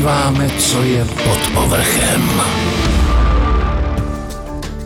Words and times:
podíváme, 0.00 0.50
co 0.50 0.82
je 0.82 1.04
pod 1.04 1.38
povrchem. 1.54 2.22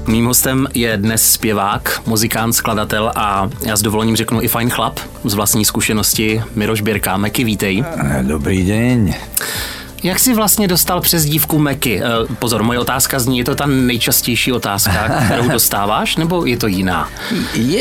Mým 0.06 0.27
hostem 0.27 0.66
je 0.75 0.96
dnes 0.96 1.32
zpěvák, 1.32 2.02
muzikant, 2.06 2.52
skladatel 2.52 3.12
a 3.16 3.50
já 3.66 3.77
s 3.77 3.82
dovolením 3.82 4.16
řeknu 4.16 4.42
i 4.42 4.48
fajn 4.48 4.71
chlap 4.71 5.00
z 5.25 5.35
vlastní 5.35 5.64
zkušenosti 5.64 6.43
Miroš 6.54 6.80
Birka. 6.80 7.16
Meky, 7.16 7.45
vítej. 7.45 7.85
Dobrý 8.22 8.66
den. 8.66 9.14
Jak 10.05 10.18
jsi 10.18 10.34
vlastně 10.34 10.68
dostal 10.68 11.00
přes 11.00 11.25
dívku 11.25 11.59
Meky? 11.59 12.00
Eh, 12.02 12.34
pozor, 12.39 12.62
moje 12.62 12.79
otázka 12.79 13.18
zní, 13.18 13.39
je 13.39 13.45
to 13.45 13.54
ta 13.54 13.66
nejčastější 13.66 14.53
otázka, 14.53 15.09
kterou 15.25 15.48
dostáváš, 15.59 16.16
nebo 16.16 16.46
je 16.46 16.57
to 16.57 16.66
jiná? 16.66 17.09
Je 17.54 17.80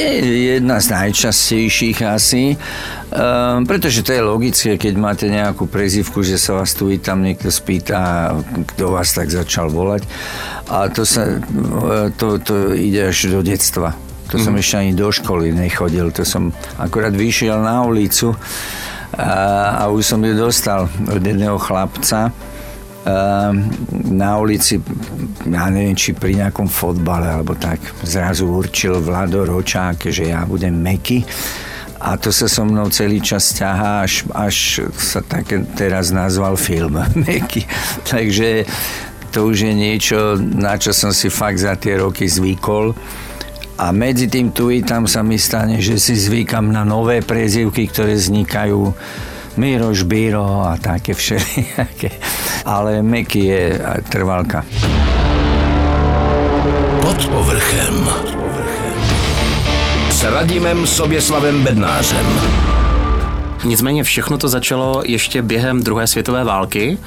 jedna 0.56 0.80
z 0.80 0.90
najčastejších 0.90 2.02
asi, 2.02 2.56
um, 2.56 3.66
pretože 3.66 4.04
to 4.04 4.12
je 4.12 4.22
logické, 4.22 4.78
keď 4.80 4.94
máte 4.96 5.28
nejakú 5.28 5.68
prezivku, 5.68 6.24
že 6.24 6.40
sa 6.40 6.64
vás 6.64 6.72
tu 6.72 6.88
i 6.88 6.96
tam 6.96 7.28
niekto 7.28 7.52
spýta, 7.52 8.32
kto 8.72 8.96
vás 8.96 9.12
tak 9.12 9.28
začal 9.28 9.68
volať. 9.68 10.08
A 10.72 10.88
to, 10.88 11.04
sa, 11.04 11.28
to, 12.16 12.40
to 12.40 12.72
ide 12.72 13.12
až 13.12 13.36
do 13.36 13.44
detstva. 13.44 14.00
To 14.32 14.40
som 14.40 14.56
mm. 14.56 14.62
ešte 14.64 14.76
ani 14.80 14.94
do 14.96 15.12
školy 15.12 15.52
nechodil, 15.52 16.08
to 16.16 16.24
som 16.24 16.56
akorát 16.80 17.12
vyšiel 17.12 17.60
na 17.60 17.84
ulicu 17.84 18.32
a, 19.18 19.82
a 19.82 19.84
už 19.94 20.04
som 20.06 20.22
ju 20.26 20.34
dostal 20.34 20.90
od 21.10 21.22
jedného 21.22 21.58
chlapca 21.62 22.34
na 24.08 24.40
ulici, 24.40 24.80
ja 25.44 25.68
neviem, 25.68 25.92
či 25.92 26.16
pri 26.16 26.40
nejakom 26.40 26.72
fotbale 26.72 27.28
alebo 27.28 27.52
tak, 27.52 27.84
zrazu 28.08 28.48
určil 28.48 29.04
Vlado 29.04 29.44
Ročák, 29.44 30.08
že 30.08 30.32
ja 30.32 30.48
budem 30.48 30.72
Meky 30.72 31.28
a 32.00 32.16
to 32.16 32.32
sa 32.32 32.48
so 32.48 32.64
mnou 32.64 32.88
celý 32.92 33.20
čas 33.20 33.56
ťahá, 33.56 34.08
až, 34.08 34.28
až 34.32 34.88
sa 34.96 35.20
tak 35.24 35.52
teraz 35.76 36.12
nazval 36.12 36.60
film 36.60 37.00
Meky. 37.28 37.68
Takže 38.08 38.68
to 39.32 39.52
už 39.52 39.68
je 39.68 39.74
niečo, 39.76 40.20
na 40.40 40.76
čo 40.80 40.96
som 40.96 41.12
si 41.16 41.28
fakt 41.28 41.60
za 41.60 41.76
tie 41.76 42.00
roky 42.00 42.28
zvykol 42.28 42.96
a 43.78 43.92
medzi 43.92 44.30
tým 44.30 44.54
tu 44.54 44.70
i 44.70 44.86
tam 44.86 45.10
sa 45.10 45.26
mi 45.26 45.42
stane, 45.42 45.82
že 45.82 45.98
si 45.98 46.14
zvykam 46.14 46.70
na 46.70 46.86
nové 46.86 47.26
prezivky, 47.26 47.90
ktoré 47.90 48.14
vznikajú 48.14 48.94
Miroš, 49.58 50.06
Biro 50.06 50.66
a 50.66 50.78
také 50.78 51.14
všelijaké. 51.14 52.10
Ale 52.66 53.02
Meky 53.02 53.42
je 53.46 53.64
trvalka. 54.10 54.66
Pod 57.02 57.20
povrchem. 57.28 57.96
S 60.10 60.24
Radimem 60.24 60.88
Soběslavem 60.88 61.64
Bednářem. 61.64 62.26
Nicméně 63.64 64.04
všechno 64.04 64.38
to 64.38 64.48
začalo 64.48 65.02
ještě 65.06 65.42
během 65.42 65.84
druhé 65.84 66.08
světové 66.08 66.44
války, 66.44 66.98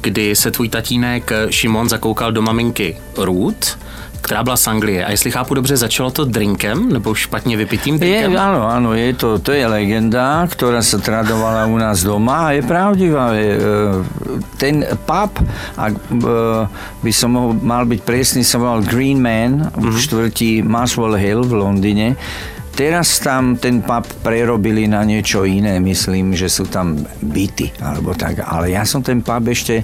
kdy 0.00 0.36
se 0.36 0.50
tvůj 0.50 0.68
tatínek 0.68 1.30
Šimon 1.50 1.88
zakoukal 1.88 2.32
do 2.32 2.42
maminky 2.42 2.96
Ruth 3.16 3.78
která 4.28 4.44
byla 4.44 4.56
z 4.56 4.66
Anglie. 4.66 5.04
A 5.04 5.10
jestli 5.10 5.30
chápu 5.30 5.54
dobře, 5.54 5.76
začalo 5.76 6.10
to 6.10 6.24
drinkem, 6.24 6.92
nebo 6.92 7.14
špatně 7.14 7.56
vypitým 7.56 7.98
drinkem? 7.98 8.32
Je, 8.32 8.38
áno, 8.38 8.68
áno, 8.68 8.92
je 8.92 9.16
to, 9.16 9.40
to 9.40 9.56
je 9.56 9.64
legenda, 9.64 10.44
ktorá 10.44 10.84
sa 10.84 11.00
tradovala 11.00 11.64
u 11.64 11.80
nás 11.80 12.04
doma 12.04 12.52
a 12.52 12.60
je 12.60 12.60
pravdivá. 12.60 13.32
Je, 13.32 13.56
ten 14.60 14.84
pub, 15.08 15.32
ak 15.80 15.96
by 17.00 17.08
som 17.08 17.40
mohol, 17.40 17.56
mal 17.56 17.88
byť 17.88 18.00
presný, 18.04 18.44
sa 18.44 18.60
volal 18.60 18.84
Green 18.84 19.16
Man 19.16 19.72
v 19.72 19.88
mm-hmm. 19.88 19.96
štvrtí 19.96 20.50
Maswell 20.60 21.16
Hill 21.16 21.48
v 21.48 21.52
Londýne 21.64 22.08
Teraz 22.78 23.18
tam 23.18 23.58
ten 23.58 23.82
pub 23.82 24.06
prerobili 24.22 24.86
na 24.86 25.02
niečo 25.02 25.42
iné, 25.42 25.82
myslím, 25.82 26.30
že 26.38 26.46
sú 26.46 26.62
tam 26.70 26.94
byty 27.18 27.74
alebo 27.82 28.14
tak, 28.14 28.38
ale 28.46 28.70
ja 28.70 28.86
som 28.86 29.02
ten 29.02 29.18
pub 29.18 29.50
ešte 29.50 29.82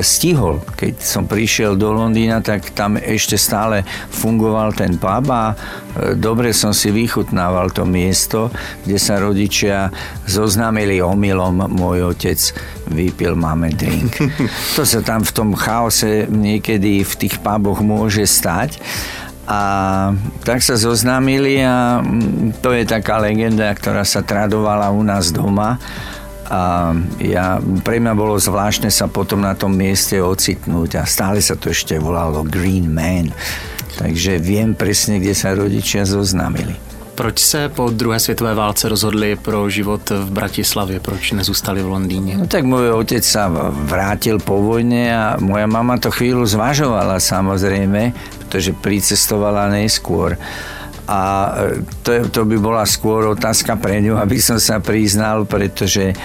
stihol. 0.00 0.64
Keď 0.72 1.04
som 1.04 1.28
prišiel 1.28 1.76
do 1.76 1.92
Londýna, 1.92 2.40
tak 2.40 2.72
tam 2.72 2.96
ešte 2.96 3.36
stále 3.36 3.84
fungoval 4.08 4.72
ten 4.72 4.96
pub 4.96 5.28
a 5.28 5.52
e, 5.52 6.16
dobre 6.16 6.56
som 6.56 6.72
si 6.72 6.88
vychutnával 6.88 7.68
to 7.76 7.84
miesto, 7.84 8.48
kde 8.88 8.96
sa 8.96 9.20
rodičia 9.20 9.92
zoznámili 10.24 11.04
omylom. 11.04 11.76
Môj 11.76 12.16
otec 12.16 12.40
vypil 12.88 13.36
máme 13.36 13.68
drink. 13.76 14.16
To 14.80 14.82
sa 14.82 15.04
tam 15.04 15.20
v 15.20 15.34
tom 15.36 15.52
chaose 15.52 16.24
niekedy 16.24 17.04
v 17.04 17.14
tých 17.20 17.36
puboch 17.44 17.84
môže 17.84 18.24
stať 18.24 18.80
a 19.44 19.60
tak 20.40 20.64
sa 20.64 20.76
zoznámili 20.76 21.60
a 21.60 22.00
to 22.64 22.72
je 22.72 22.88
taká 22.88 23.20
legenda, 23.20 23.68
ktorá 23.76 24.00
sa 24.04 24.24
tradovala 24.24 24.88
u 24.88 25.04
nás 25.04 25.28
doma 25.28 25.76
a 26.48 26.92
ja, 27.24 27.56
pre 27.80 27.96
mňa 28.00 28.12
bolo 28.12 28.36
zvláštne 28.36 28.92
sa 28.92 29.08
potom 29.08 29.40
na 29.40 29.56
tom 29.56 29.72
mieste 29.72 30.20
ocitnúť 30.20 31.00
a 31.00 31.08
stále 31.08 31.40
sa 31.40 31.56
to 31.56 31.72
ešte 31.72 31.96
volalo 31.96 32.44
Green 32.44 32.92
Man. 32.92 33.32
Takže 33.94 34.42
viem 34.42 34.76
presne, 34.76 35.22
kde 35.22 35.32
sa 35.32 35.54
rodičia 35.56 36.04
zoznámili. 36.04 36.93
Proč 37.14 37.38
se 37.38 37.68
po 37.68 37.90
druhé 37.90 38.20
světové 38.20 38.54
válce 38.54 38.88
rozhodli 38.88 39.36
pro 39.36 39.70
život 39.70 40.10
v 40.10 40.30
Bratislavě? 40.30 41.00
Proč 41.00 41.32
nezůstali 41.32 41.82
v 41.82 41.86
Londýně? 41.86 42.36
No 42.36 42.46
tak 42.50 42.66
môj 42.66 42.90
otec 42.90 43.22
sa 43.22 43.46
vrátil 43.70 44.42
po 44.42 44.58
vojne 44.58 45.14
a 45.14 45.38
moja 45.38 45.70
mama 45.70 45.94
to 46.02 46.10
chvíľu 46.10 46.42
zvažovala 46.42 47.22
samozrejme, 47.22 48.10
pretože 48.42 48.74
pricestovala 48.74 49.70
neskôr. 49.70 50.34
A 51.06 51.20
e, 51.54 51.86
to, 52.02 52.26
to 52.34 52.40
by 52.42 52.56
bola 52.58 52.82
skôr 52.82 53.30
otázka 53.30 53.78
pre 53.78 54.02
ňu, 54.02 54.18
aby 54.18 54.42
som 54.42 54.58
sa 54.58 54.82
priznal, 54.82 55.46
pretože 55.46 56.16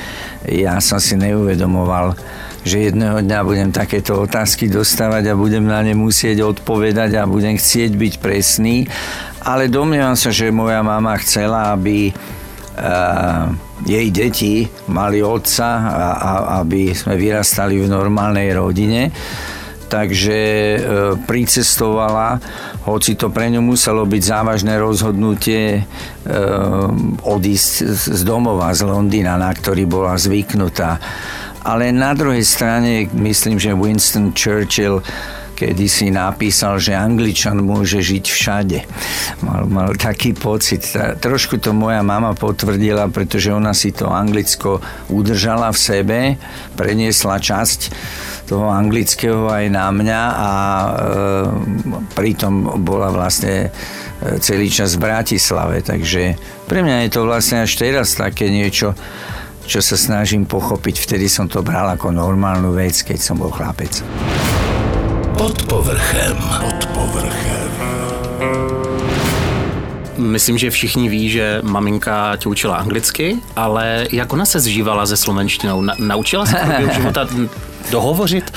ja 0.49 0.81
som 0.81 0.97
si 0.97 1.13
neuvedomoval, 1.19 2.17
že 2.65 2.91
jedného 2.91 3.21
dňa 3.21 3.39
budem 3.45 3.69
takéto 3.69 4.19
otázky 4.25 4.67
dostávať 4.71 5.31
a 5.31 5.39
budem 5.39 5.63
na 5.69 5.85
ne 5.85 5.93
musieť 5.93 6.43
odpovedať 6.43 7.13
a 7.19 7.29
budem 7.29 7.55
chcieť 7.55 7.91
byť 7.93 8.13
presný. 8.19 8.89
Ale 9.45 9.71
domnievam 9.71 10.19
sa, 10.19 10.33
že 10.33 10.51
moja 10.51 10.83
mama 10.83 11.15
chcela, 11.21 11.71
aby 11.71 12.11
uh, 12.11 13.47
jej 13.87 14.07
deti 14.11 14.67
mali 14.91 15.23
otca 15.23 15.67
a, 15.79 16.07
a 16.15 16.31
aby 16.63 16.91
sme 16.91 17.15
vyrastali 17.15 17.79
v 17.79 17.87
normálnej 17.87 18.51
rodine 18.51 19.11
takže 19.89 20.39
e, 20.39 20.79
pricestovala, 21.25 22.37
hoci 22.85 23.17
to 23.17 23.33
pre 23.33 23.49
ňu 23.49 23.65
muselo 23.65 24.05
byť 24.05 24.21
závažné 24.21 24.77
rozhodnutie 24.77 25.81
e, 25.81 25.83
odísť 27.25 27.73
z 28.13 28.21
domova, 28.21 28.69
z 28.77 28.85
Londýna, 28.85 29.35
na 29.41 29.49
ktorý 29.49 29.89
bola 29.89 30.13
zvyknutá. 30.15 31.01
Ale 31.65 31.91
na 31.91 32.13
druhej 32.13 32.45
strane 32.45 33.09
myslím, 33.17 33.57
že 33.57 33.75
Winston 33.75 34.31
Churchill 34.31 35.01
kedy 35.59 35.85
si 35.91 36.07
napísal, 36.07 36.79
že 36.79 36.95
Angličan 36.95 37.59
môže 37.59 37.99
žiť 37.99 38.25
všade. 38.31 38.79
Mal, 39.43 39.67
mal 39.67 39.91
taký 39.99 40.31
pocit. 40.31 40.87
Trošku 41.19 41.59
to 41.59 41.75
moja 41.75 41.99
mama 41.99 42.31
potvrdila, 42.31 43.11
pretože 43.11 43.51
ona 43.51 43.75
si 43.75 43.91
to 43.91 44.07
Anglicko 44.07 44.79
udržala 45.11 45.75
v 45.75 45.79
sebe, 45.79 46.19
preniesla 46.79 47.43
časť 47.43 47.79
toho 48.49 48.65
anglického 48.65 49.45
aj 49.45 49.65
na 49.69 49.93
mňa 49.93 50.21
a 50.25 50.49
e, 50.49 50.89
pritom 52.17 52.81
bola 52.81 53.13
vlastne 53.13 53.69
e, 53.69 54.41
celý 54.41 54.73
čas 54.73 54.97
v 54.97 55.05
Bratislave. 55.05 55.85
Takže 55.85 56.33
pre 56.65 56.81
mňa 56.81 57.05
je 57.05 57.09
to 57.13 57.29
vlastne 57.29 57.61
až 57.61 57.77
teraz 57.77 58.17
také 58.17 58.49
niečo, 58.49 58.97
čo 59.69 59.85
sa 59.85 59.93
snažím 59.93 60.49
pochopiť. 60.49 60.97
Vtedy 60.97 61.29
som 61.29 61.45
to 61.45 61.61
bral 61.61 61.93
ako 61.93 62.09
normálnu 62.09 62.73
vec, 62.73 63.05
keď 63.05 63.21
som 63.21 63.37
bol 63.37 63.53
chlapec. 63.53 64.01
Pod 65.39 65.63
povrchem. 65.71 66.35
Pod 66.59 66.85
povrchem. 66.85 67.71
Myslím, 70.17 70.57
že 70.57 70.69
všichni 70.69 71.09
ví, 71.09 71.29
že 71.29 71.61
maminka 71.63 72.35
tě 72.35 72.49
učila 72.49 72.75
anglicky, 72.75 73.37
ale 73.55 74.07
jak 74.11 74.33
ona 74.33 74.45
se 74.45 74.59
zžívala 74.59 75.05
se 75.05 75.17
slovenštinou? 75.17 75.81
Na, 75.81 75.95
naučila 75.99 76.45
se 76.45 76.55
v 76.89 76.93
života 76.99 77.27
dohovořit? 77.91 78.51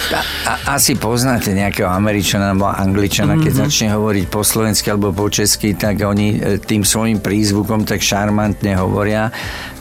A, 0.47 0.75
asi 0.75 0.99
poznáte 0.99 1.55
nejakého 1.55 1.87
Američana 1.87 2.51
alebo 2.51 2.67
Angličana, 2.67 3.39
keď 3.39 3.53
mm-hmm. 3.55 3.65
začne 3.71 3.89
hovoriť 3.95 4.25
po 4.27 4.43
slovensky 4.43 4.91
alebo 4.91 5.15
po 5.15 5.31
česky, 5.31 5.79
tak 5.79 6.03
oni 6.03 6.29
e, 6.35 6.59
tým 6.59 6.83
svojim 6.83 7.23
prízvukom 7.23 7.87
tak 7.87 8.03
šarmantne 8.03 8.75
hovoria. 8.75 9.31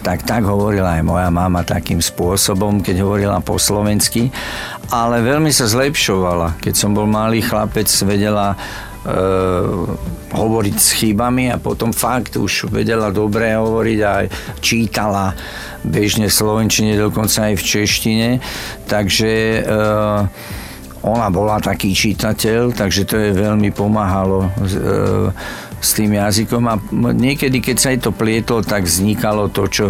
Tak 0.06 0.25
tak 0.25 0.45
hovorila 0.45 0.98
aj 0.98 1.03
moja 1.06 1.30
mama 1.33 1.65
takým 1.65 2.01
spôsobom, 2.01 2.86
keď 2.86 3.01
hovorila 3.01 3.38
po 3.42 3.57
slovensky. 3.57 4.30
Ale 4.91 5.23
veľmi 5.23 5.55
sa 5.55 5.71
zlepšovala. 5.71 6.59
Keď 6.59 6.73
som 6.75 6.91
bol 6.91 7.07
malý 7.07 7.39
chlapec, 7.39 7.88
vedela 8.03 8.53
e, 8.53 8.57
hovoriť 10.35 10.75
s 10.75 10.89
chybami 10.99 11.47
a 11.47 11.55
potom 11.55 11.95
fakt 11.95 12.35
už 12.35 12.67
vedela 12.67 13.07
dobre 13.07 13.55
hovoriť 13.55 13.99
a 14.03 14.27
čítala 14.59 15.31
bežne 15.88 16.27
v 16.27 16.35
slovenčine, 16.35 16.99
dokonca 16.99 17.47
aj 17.47 17.55
v 17.55 17.63
češtine. 17.63 18.29
Takže 18.91 19.31
e, 19.31 19.61
ona 21.07 21.27
bola 21.31 21.63
taký 21.63 21.95
čitateľ, 21.95 22.75
takže 22.75 23.07
to 23.07 23.15
je 23.15 23.31
veľmi 23.31 23.71
pomáhalo 23.71 24.43
e, 24.43 24.49
s 25.81 25.97
tým 25.97 26.13
jazykom 26.13 26.63
a 26.69 26.75
niekedy, 27.15 27.57
keď 27.57 27.75
sa 27.79 27.89
jej 27.89 27.99
to 28.03 28.13
plietlo, 28.13 28.61
tak 28.61 28.85
vznikalo 28.85 29.49
to, 29.49 29.65
čo 29.65 29.85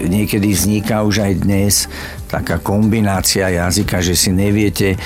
niekedy 0.00 0.52
vzniká 0.52 1.04
už 1.04 1.24
aj 1.24 1.32
dnes 1.44 1.74
taká 2.26 2.60
kombinácia 2.60 3.48
jazyka, 3.48 4.00
že 4.00 4.14
si 4.16 4.30
neviete 4.32 4.96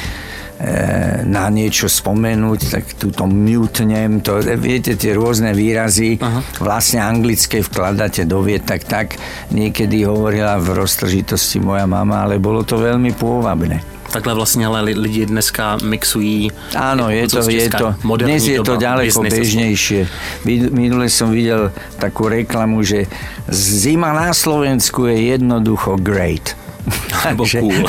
E, 0.55 1.27
na 1.27 1.51
niečo 1.51 1.91
spomenúť, 1.91 2.61
tak 2.71 2.85
túto 2.95 3.27
mutnem, 3.27 4.23
to, 4.23 4.39
viete, 4.55 4.95
tie 4.95 5.11
rôzne 5.11 5.51
výrazy 5.51 6.15
Aha. 6.23 6.47
vlastne 6.63 7.03
anglické 7.03 7.59
vkladáte 7.59 8.23
do 8.23 8.39
viet, 8.39 8.63
tak 8.63 8.87
tak 8.87 9.19
niekedy 9.51 10.07
hovorila 10.07 10.63
v 10.63 10.79
roztržitosti 10.79 11.59
moja 11.59 11.91
mama, 11.91 12.23
ale 12.23 12.39
bolo 12.39 12.63
to 12.63 12.79
veľmi 12.79 13.19
pôvabné. 13.19 13.94
Takhle 14.15 14.35
vlastně 14.35 14.67
ale 14.67 14.81
lidi 14.95 15.27
dneska 15.27 15.83
mixují. 15.83 16.51
Áno, 16.79 17.11
je 17.11 17.27
to, 17.27 17.51
je 17.51 17.67
to, 17.67 17.99
dnes 18.23 18.47
je 18.47 18.63
to 18.63 18.79
ďaleko 18.79 19.27
bežnejšie. 19.27 20.07
Minule 20.47 21.11
som 21.11 21.35
videl 21.35 21.75
takú 21.99 22.31
reklamu, 22.31 22.87
že 22.87 23.11
zima 23.51 24.15
na 24.15 24.31
Slovensku 24.31 25.11
je 25.11 25.35
jednoducho 25.35 25.99
great. 25.99 26.55
Nebo 27.29 27.47
cool. 27.61 27.85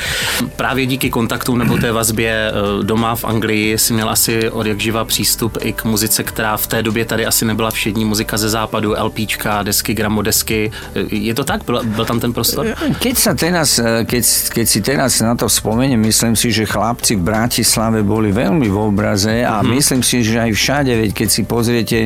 Právě 0.56 0.86
díky 0.86 1.10
kontaktu 1.10 1.56
nebo 1.56 1.76
té 1.78 1.92
vazbě 1.92 2.32
eh, 2.32 2.84
doma 2.84 3.14
v 3.14 3.24
Anglii 3.24 3.78
si 3.78 3.92
měl 3.92 4.10
asi 4.10 4.50
od 4.50 4.66
jak 4.66 4.80
živa 4.80 5.04
přístup 5.04 5.58
i 5.60 5.72
k 5.72 5.84
muzice, 5.84 6.22
která 6.22 6.56
v 6.56 6.66
té 6.66 6.82
době 6.82 7.04
tady 7.04 7.26
asi 7.26 7.44
nebyla 7.44 7.70
všední 7.70 8.04
muzika 8.04 8.36
ze 8.36 8.48
západu, 8.48 8.94
LPčka, 9.02 9.62
desky, 9.62 9.94
gramodesky. 9.94 10.70
Je 11.10 11.34
to 11.34 11.44
tak? 11.44 11.64
Byl, 11.64 11.80
byl 11.84 12.04
tam 12.04 12.20
ten 12.20 12.32
prostor? 12.32 12.66
Keď, 13.00 13.14
sa 13.18 13.32
teraz, 13.34 13.78
eh, 13.78 14.04
keď, 14.04 14.24
keď 14.52 14.66
si 14.66 14.80
teraz 14.80 15.20
na 15.20 15.34
to 15.34 15.48
spomeniem, 15.48 16.00
myslím 16.06 16.36
si, 16.36 16.52
že 16.52 16.66
chlapci 16.66 17.16
v 17.16 17.22
Bratislave 17.22 18.02
boli 18.02 18.32
veľmi 18.32 18.68
v 18.68 18.76
obraze 18.76 19.42
a 19.42 19.60
mm-hmm. 19.60 19.74
myslím 19.74 20.02
si, 20.02 20.22
že 20.22 20.38
aj 20.40 20.52
všade, 20.52 20.92
veď 20.92 21.10
keď 21.12 21.28
si 21.28 21.42
pozriete 21.42 21.98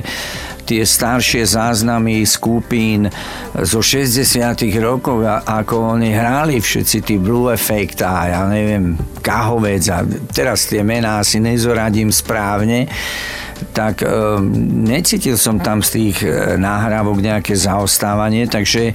tie 0.70 0.86
staršie 0.86 1.42
záznamy 1.42 2.22
skupín 2.22 3.10
zo 3.58 3.82
60 3.82 4.54
rokov, 4.78 5.26
ako 5.26 5.98
oni 5.98 6.14
hrali 6.14 6.62
všetci 6.62 6.98
tí 7.02 7.18
Blue 7.18 7.50
Effect 7.50 8.06
a 8.06 8.30
ja 8.30 8.42
neviem, 8.46 8.94
Kahovec 9.18 9.82
a 9.90 10.06
teraz 10.30 10.70
tie 10.70 10.86
mená 10.86 11.18
asi 11.18 11.42
nezoradím 11.42 12.14
správne, 12.14 12.86
tak 13.70 14.02
e, 14.02 14.08
necítil 14.88 15.36
som 15.36 15.60
tam 15.60 15.84
z 15.84 15.88
tých 15.96 16.16
e, 16.24 16.56
náhrávok 16.56 17.20
nejaké 17.20 17.52
zaostávanie, 17.56 18.48
takže 18.48 18.92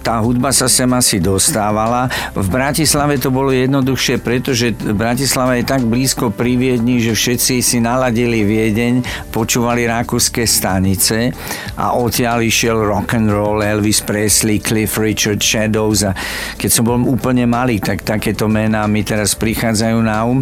tá 0.00 0.18
hudba 0.20 0.50
sa 0.50 0.66
sem 0.66 0.88
asi 0.92 1.20
dostávala. 1.20 2.10
V 2.32 2.48
Bratislave 2.48 3.20
to 3.20 3.28
bolo 3.28 3.52
jednoduchšie, 3.52 4.20
pretože 4.20 4.72
Bratislava 4.74 5.56
je 5.60 5.64
tak 5.68 5.84
blízko 5.84 6.32
pri 6.32 6.56
Viedni, 6.58 6.98
že 6.98 7.14
všetci 7.14 7.60
si 7.60 7.78
naladili 7.78 8.42
Viedeň, 8.42 9.28
počúvali 9.30 9.84
rakúske 9.86 10.48
stanice 10.48 11.30
a 11.78 11.94
odtiaľ 11.94 12.42
išiel 12.42 12.80
rock 12.82 13.14
and 13.16 13.30
roll, 13.30 13.60
Elvis 13.60 14.02
Presley, 14.02 14.58
Cliff 14.58 14.96
Richard, 14.96 15.40
Shadows 15.44 16.02
a 16.02 16.12
keď 16.56 16.70
som 16.70 16.84
bol 16.88 17.00
úplne 17.04 17.46
malý, 17.46 17.78
tak 17.78 18.02
takéto 18.02 18.48
mená 18.50 18.84
mi 18.90 19.04
teraz 19.04 19.36
prichádzajú 19.38 19.98
na 20.02 20.18
um 20.24 20.40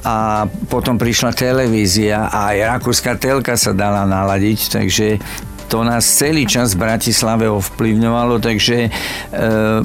a 0.00 0.48
potom 0.68 0.96
prišla 0.96 1.36
televízia 1.36 2.28
a 2.32 2.56
aj 2.56 2.58
rakúska 2.78 3.20
telka 3.20 3.56
sa 3.56 3.76
dala 3.76 4.08
naladiť, 4.08 4.60
takže 4.72 5.20
to 5.70 5.86
nás 5.86 6.02
celý 6.02 6.50
čas 6.50 6.74
v 6.74 6.82
Bratislave 6.82 7.46
ovplyvňovalo, 7.46 8.42
takže 8.42 8.76
e, 8.86 8.90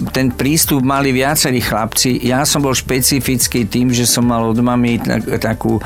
ten 0.09 0.33
prístup 0.33 0.81
mali 0.81 1.13
viacerí 1.13 1.61
chlapci. 1.61 2.25
Ja 2.25 2.41
som 2.41 2.65
bol 2.65 2.73
špecifický 2.73 3.69
tým, 3.69 3.93
že 3.93 4.09
som 4.09 4.25
mal 4.25 4.41
od 4.49 4.57
mami 4.57 4.97
tak, 4.97 5.21
takú 5.37 5.77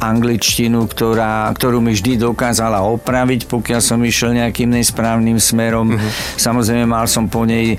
angličtinu, 0.00 0.88
ktorá, 0.88 1.52
ktorú 1.52 1.84
mi 1.84 1.92
vždy 1.92 2.16
dokázala 2.16 2.80
opraviť, 2.80 3.46
pokiaľ 3.46 3.80
som 3.84 4.00
išiel 4.00 4.32
nejakým 4.32 4.72
nesprávnym 4.72 5.36
smerom. 5.36 5.94
Uh-huh. 5.94 6.10
Samozrejme 6.40 6.88
mal 6.88 7.04
som 7.04 7.28
po 7.28 7.44
nej 7.44 7.76
e, 7.76 7.78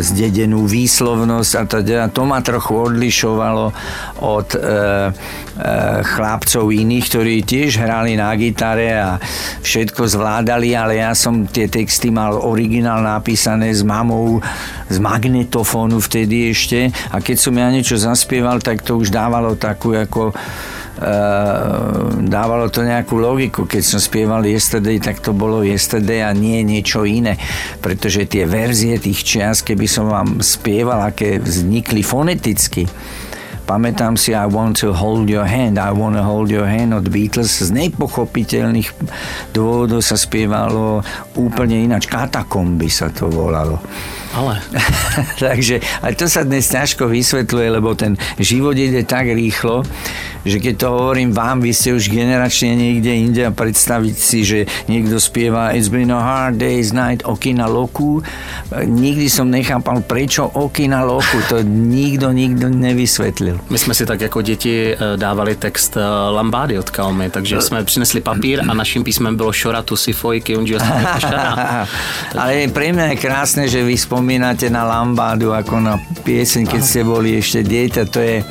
zdedenú 0.00 0.64
výslovnosť 0.64 1.52
a 1.52 1.62
teda 1.68 2.04
to 2.08 2.24
ma 2.24 2.40
trochu 2.40 2.72
odlišovalo 2.72 3.66
od 4.24 4.48
e, 4.56 4.58
e, 4.58 4.64
chlapcov 6.16 6.72
iných, 6.72 7.06
ktorí 7.12 7.34
tiež 7.44 7.84
hrali 7.84 8.16
na 8.16 8.32
gitare 8.34 8.96
a 8.96 9.20
všetko 9.60 10.08
zvládali, 10.08 10.67
ale 10.74 11.00
ja 11.00 11.12
som 11.12 11.46
tie 11.46 11.68
texty 11.68 12.12
mal 12.12 12.36
originál 12.36 13.04
napísané 13.04 13.70
s 13.72 13.84
mamou 13.84 14.40
z 14.88 14.96
magnetofónu 15.00 16.00
vtedy 16.00 16.50
ešte 16.50 16.92
a 17.12 17.20
keď 17.20 17.36
som 17.36 17.54
ja 17.54 17.68
niečo 17.68 17.96
zaspieval, 18.00 18.58
tak 18.64 18.82
to 18.82 18.96
už 18.96 19.12
dávalo 19.12 19.54
takú 19.54 19.94
ako 19.94 20.32
Ehm, 20.98 22.26
dávalo 22.26 22.66
to 22.74 22.82
nejakú 22.82 23.22
logiku. 23.22 23.70
Keď 23.70 23.82
som 23.86 24.00
spieval 24.02 24.42
Yesterday, 24.42 24.98
tak 24.98 25.22
to 25.22 25.30
bolo 25.30 25.62
Yesterday 25.62 26.26
a 26.26 26.34
nie 26.34 26.66
niečo 26.66 27.06
iné. 27.06 27.38
Pretože 27.78 28.26
tie 28.26 28.42
verzie 28.50 28.98
tých 28.98 29.22
čias, 29.22 29.62
keby 29.62 29.86
som 29.86 30.10
vám 30.10 30.42
spieval, 30.42 31.06
aké 31.06 31.38
vznikli 31.38 32.02
foneticky, 32.02 32.82
Pamätám 33.68 34.16
si 34.16 34.32
I 34.32 34.48
want 34.48 34.80
to 34.80 34.96
hold 34.96 35.28
your 35.28 35.44
hand, 35.44 35.76
I 35.76 35.92
want 35.92 36.16
to 36.16 36.24
hold 36.24 36.48
your 36.48 36.64
hand 36.64 36.96
od 36.96 37.12
Beatles. 37.12 37.52
Z 37.60 37.68
nepochopiteľných 37.76 38.88
dôvodov 39.52 40.00
sa 40.00 40.16
spievalo 40.16 41.04
úplne 41.36 41.84
ináč. 41.84 42.08
Katakomby 42.08 42.88
sa 42.88 43.12
to 43.12 43.28
volalo. 43.28 43.76
Ale. 44.34 44.60
Takže, 45.42 45.80
ale 46.04 46.12
to 46.12 46.28
sa 46.28 46.44
dnes 46.44 46.68
ťažko 46.68 47.08
vysvetľuje, 47.08 47.68
lebo 47.72 47.96
ten 47.96 48.14
život 48.36 48.76
ide 48.76 49.04
tak 49.08 49.32
rýchlo, 49.32 49.84
že 50.44 50.60
keď 50.60 50.74
to 50.80 50.86
hovorím 50.88 51.30
vám, 51.32 51.60
vy 51.60 51.72
ste 51.74 51.92
už 51.96 52.12
generačne 52.12 52.76
niekde 52.76 53.12
inde 53.12 53.42
a 53.44 53.52
predstaviť 53.52 54.16
si, 54.16 54.40
že 54.44 54.58
niekto 54.86 55.20
spieva 55.20 55.72
It's 55.74 55.88
been 55.92 56.12
a 56.12 56.20
hard 56.20 56.60
day's 56.60 56.92
night, 56.94 57.24
Okina 57.24 57.66
Loku. 57.68 58.22
Nikdy 58.72 59.26
som 59.28 59.50
nechápal, 59.50 60.04
prečo 60.04 60.46
Okina 60.46 61.04
Loku. 61.04 61.40
To 61.48 61.60
nikto, 61.64 62.32
nikto 62.32 62.68
nevysvetlil. 62.68 63.60
My 63.70 63.78
jsme 63.78 63.94
si 63.94 64.06
tak 64.06 64.20
jako 64.20 64.42
děti 64.42 64.94
eh, 64.94 65.16
dávali 65.16 65.56
text 65.56 65.96
eh, 65.96 66.00
Lambády 66.30 66.78
od 66.78 66.90
Kalmy, 66.90 67.30
takže 67.30 67.60
jsme 67.60 67.84
přinesli 67.84 68.20
papír 68.20 68.62
a 68.68 68.74
naším 68.74 69.04
písmem 69.04 69.36
bylo 69.36 69.52
Šora, 69.52 69.82
Tusifoj, 69.82 70.40
Kyunji 70.40 70.78
Ale 72.38 72.68
pre 72.70 72.92
mňa 72.92 73.14
je 73.14 73.16
krásne, 73.16 73.64
že 73.66 73.82
vy 73.82 73.96
spomínate 74.18 74.66
na 74.66 74.82
Lambádu 74.82 75.54
ako 75.54 75.78
na 75.78 75.94
pieseň, 76.26 76.66
keď 76.66 76.82
ste 76.82 77.06
boli 77.06 77.38
ešte 77.38 77.62
dieťa. 77.62 78.02
To, 78.10 78.18
je, 78.18 78.42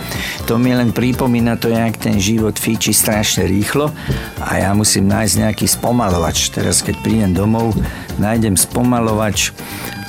to 0.48 0.56
mi 0.56 0.72
len 0.72 0.96
pripomína 0.96 1.60
to, 1.60 1.68
jak 1.68 2.00
ten 2.00 2.16
život 2.24 2.56
fíči 2.56 2.96
strašne 2.96 3.44
rýchlo 3.44 3.92
a 4.40 4.64
ja 4.64 4.72
musím 4.72 5.12
nájsť 5.12 5.44
nejaký 5.44 5.68
spomalovač. 5.68 6.56
Teraz, 6.56 6.80
keď 6.80 7.04
prídem 7.04 7.36
domov, 7.36 7.76
nájdem 8.16 8.56
spomalovač, 8.56 9.52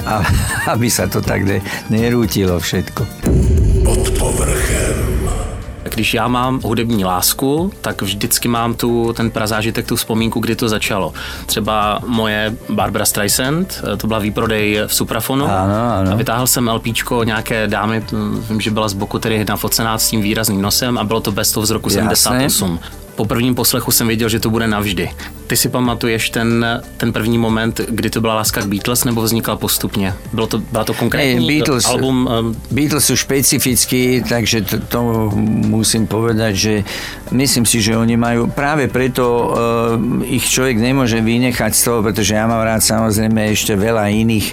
aby 0.78 0.86
sa 0.86 1.10
to 1.10 1.18
tak 1.18 1.42
nerútilo 1.90 2.62
všetko. 2.62 3.17
Když 5.98 6.14
já 6.14 6.28
mám 6.28 6.60
hudební 6.64 7.04
lásku, 7.04 7.72
tak 7.80 8.02
vždycky 8.02 8.48
mám 8.48 8.74
tu 8.74 9.12
ten 9.12 9.30
prazážitek, 9.30 9.86
tu 9.86 9.96
vzpomínku, 9.96 10.40
kdy 10.40 10.56
to 10.56 10.68
začalo. 10.68 11.12
Třeba 11.46 12.00
moje 12.06 12.56
Barbara 12.68 13.04
Streisand, 13.04 13.82
to 13.96 14.06
byla 14.06 14.18
výprodej 14.18 14.80
v 14.86 14.94
Suprafonu. 14.94 15.44
Ano, 15.44 15.74
ano. 15.98 16.12
A 16.12 16.14
vytáhl 16.14 16.46
jsem 16.46 16.68
LPčko 16.68 17.24
nějaké 17.24 17.66
dámy, 17.66 18.04
vím, 18.50 18.60
že 18.60 18.70
byla 18.70 18.88
z 18.88 18.92
boku 18.92 19.18
tedy 19.18 19.44
nafocená 19.44 19.98
s 19.98 20.08
tím 20.08 20.22
výrazným 20.22 20.62
nosem 20.62 20.98
a 20.98 21.04
bylo 21.04 21.20
to 21.20 21.32
Best 21.32 21.56
of 21.56 21.64
z 21.64 21.70
roku 21.70 21.88
Jasne. 21.88 22.16
78 22.16 22.80
po 23.16 23.24
prvním 23.24 23.54
poslechu 23.54 23.90
jsem 23.90 24.06
věděl, 24.06 24.28
že 24.28 24.40
to 24.40 24.50
bude 24.50 24.66
navždy. 24.66 25.10
Ty 25.48 25.56
si 25.56 25.68
pamatuješ 25.72 26.30
ten, 26.30 26.66
ten 26.96 27.12
první 27.12 27.38
moment, 27.38 27.80
kdy 27.88 28.10
to 28.10 28.20
byla 28.20 28.34
láska 28.44 28.60
k 28.60 28.66
Beatles, 28.68 29.04
nebo 29.04 29.22
vznikla 29.22 29.56
postupně? 29.56 30.14
Bylo 30.32 30.46
to, 30.46 30.58
byla 30.58 30.84
to 30.84 30.94
konkrétní 30.94 31.48
hey, 31.48 31.56
Beatles, 31.56 31.84
album? 31.88 32.28
Um... 32.28 32.56
Beatles 32.68 33.08
sú 33.08 33.16
špecifickí, 33.16 34.20
takže 34.28 34.60
to, 34.60 34.76
to 34.92 35.00
musím 35.72 36.04
povedať, 36.04 36.52
že 36.52 36.74
myslím 37.32 37.64
si, 37.64 37.80
že 37.80 37.96
oni 37.96 38.20
majú, 38.20 38.52
práve 38.52 38.92
preto 38.92 39.24
uh, 39.24 40.28
ich 40.28 40.44
človek 40.44 40.76
nemôže 40.76 41.16
vynechať 41.24 41.72
z 41.72 41.80
toho, 41.80 42.04
pretože 42.04 42.36
ja 42.36 42.44
mám 42.44 42.60
rád 42.60 42.84
samozrejme 42.84 43.48
ešte 43.48 43.72
veľa 43.72 44.12
iných 44.12 44.52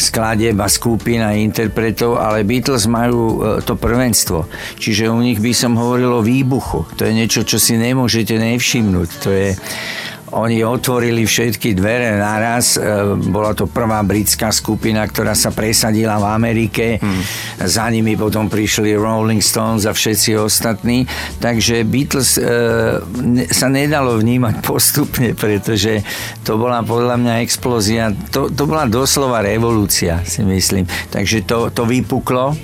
skladieb 0.00 0.56
a 0.56 0.72
skupín 0.72 1.20
a 1.20 1.36
interpretov, 1.36 2.16
ale 2.16 2.48
Beatles 2.48 2.88
majú 2.88 3.20
uh, 3.20 3.60
to 3.60 3.76
prvenstvo. 3.76 4.48
Čiže 4.80 5.12
u 5.12 5.20
nich 5.20 5.36
by 5.36 5.52
som 5.52 5.76
hovoril 5.76 6.16
o 6.16 6.24
výbuchu. 6.24 6.88
To 6.96 7.04
je 7.04 7.12
niečo, 7.12 7.44
čo 7.44 7.60
si 7.60 7.76
nemôžete 7.76 8.40
nevšimnúť. 8.40 9.08
To 9.20 9.28
je, 9.28 9.52
oni 10.30 10.62
otvorili 10.62 11.26
všetky 11.26 11.74
dvere 11.74 12.14
naraz. 12.14 12.78
E, 12.78 12.82
bola 13.30 13.50
to 13.50 13.66
prvá 13.66 13.98
britská 14.06 14.54
skupina, 14.54 15.02
ktorá 15.02 15.34
sa 15.34 15.50
presadila 15.50 16.22
v 16.22 16.26
Amerike. 16.30 16.86
Hmm. 17.02 17.22
Za 17.66 17.90
nimi 17.90 18.14
potom 18.14 18.46
prišli 18.46 18.94
Rolling 18.94 19.42
Stones 19.42 19.86
a 19.86 19.92
všetci 19.94 20.38
ostatní. 20.38 21.02
Takže 21.42 21.82
Beatles 21.82 22.38
e, 22.38 22.42
sa 23.50 23.66
nedalo 23.66 24.14
vnímať 24.22 24.62
postupne, 24.70 25.34
pretože 25.34 26.06
to 26.46 26.54
bola 26.54 26.86
podľa 26.86 27.18
mňa 27.18 27.34
explózia. 27.42 28.14
To, 28.30 28.46
to 28.46 28.62
bola 28.70 28.86
doslova 28.86 29.42
revolúcia, 29.42 30.22
si 30.22 30.46
myslím. 30.46 30.86
Takže 31.10 31.42
to, 31.42 31.74
to 31.74 31.82
vypuklo. 31.82 32.54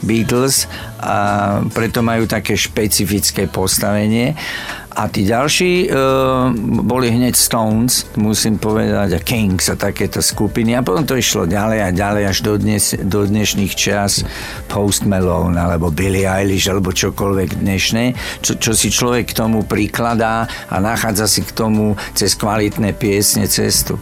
Beatles 0.00 0.64
a 0.96 1.60
preto 1.76 2.00
majú 2.00 2.24
také 2.24 2.56
špecifické 2.56 3.44
postavenie 3.52 4.32
A 5.00 5.08
tí 5.08 5.24
ďalší 5.24 5.88
uh, 5.88 6.52
boli 6.84 7.08
hneď 7.08 7.32
Stones, 7.32 8.04
musím 8.20 8.60
povedať, 8.60 9.16
a 9.16 9.20
Kings 9.24 9.72
a 9.72 9.76
takéto 9.80 10.20
skupiny. 10.20 10.76
A 10.76 10.84
potom 10.84 11.08
to 11.08 11.16
išlo 11.16 11.48
ďalej 11.48 11.88
a 11.88 11.88
ďalej 11.88 12.24
až 12.28 12.38
do, 12.44 12.60
dnes, 12.60 12.92
do 13.00 13.24
dnešných 13.24 13.72
čas 13.72 14.20
Post 14.68 15.08
Malone 15.08 15.56
alebo 15.56 15.88
Billie 15.88 16.28
Eilish 16.28 16.68
alebo 16.68 16.92
čokoľvek 16.92 17.64
dnešné, 17.64 18.04
čo, 18.44 18.60
čo 18.60 18.76
si 18.76 18.92
človek 18.92 19.32
k 19.32 19.40
tomu 19.40 19.64
prikladá 19.64 20.44
a 20.68 20.76
nachádza 20.84 21.24
si 21.24 21.48
k 21.48 21.56
tomu 21.56 21.96
cez 22.12 22.36
kvalitné 22.36 22.92
piesne 22.92 23.48
cestu. 23.48 23.96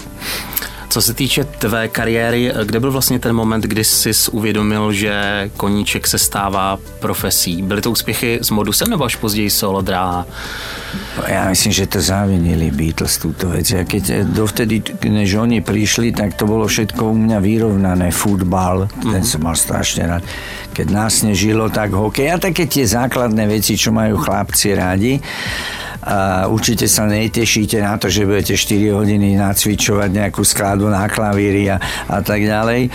Co 0.89 1.03
se 1.03 1.15
týče 1.15 1.45
tvé 1.45 1.89
kariéry, 1.89 2.53
kde 2.65 2.81
byl 2.81 2.93
vlastně 2.93 3.19
ten 3.19 3.37
moment, 3.37 3.65
kdy 3.65 3.85
jsi 3.85 4.11
uvědomil, 4.31 4.93
že 4.93 5.15
koníček 5.57 6.07
se 6.07 6.19
stává 6.19 6.79
profesí? 7.01 7.63
Byly 7.63 7.83
to 7.83 7.91
úspěchy 7.91 8.39
s 8.43 8.51
modusem 8.51 8.91
nebo 8.91 9.05
až 9.05 9.17
později 9.17 9.51
solo 9.51 9.83
dráha? 9.83 10.27
Ja 11.29 11.51
myslím, 11.51 11.73
že 11.75 11.91
to 11.91 12.01
zavinili 12.01 12.71
Beatles 12.71 13.19
túto 13.21 13.51
vec. 13.51 13.67
Ja 13.69 13.85
keď 13.85 14.05
eh, 14.09 14.25
dovtedy, 14.25 14.81
než 15.05 15.35
oni 15.35 15.61
prišli, 15.61 16.15
tak 16.15 16.39
to 16.39 16.47
bolo 16.47 16.65
všetko 16.65 17.13
u 17.13 17.17
mňa 17.19 17.39
vyrovnané. 17.43 18.09
Futbal, 18.09 18.89
ten 19.03 19.21
som 19.27 19.45
mal 19.45 19.59
strašne 19.59 20.09
rád. 20.09 20.23
Keď 20.73 20.87
nás 20.89 21.21
nežilo, 21.27 21.69
tak 21.69 21.93
hokej 21.93 22.33
a 22.33 22.41
také 22.41 22.65
tie 22.65 22.87
základné 22.87 23.51
veci, 23.51 23.77
čo 23.77 23.93
majú 23.93 24.17
chlapci 24.17 24.79
rádi 24.79 25.21
a 25.99 26.47
určite 26.47 26.87
sa 26.87 27.11
netešíte 27.11 27.83
na 27.83 27.99
to, 27.99 28.07
že 28.07 28.23
budete 28.23 28.55
4 28.55 28.95
hodiny 28.95 29.35
nacvičovať 29.35 30.11
nejakú 30.15 30.47
skladbu 30.47 30.87
na 30.87 31.11
klavíri 31.11 31.67
a, 31.67 31.83
a 32.07 32.19
tak 32.23 32.47
ďalej. 32.47 32.87
E, 32.87 32.91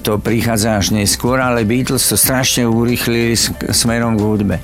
to 0.00 0.16
prichádza 0.16 0.80
až 0.80 0.96
neskôr, 0.96 1.36
ale 1.36 1.68
Beatles 1.68 2.08
to 2.08 2.16
strašne 2.16 2.64
urychlili 2.64 3.36
smerom 3.70 4.16
k 4.16 4.24
hudbe. 4.24 4.56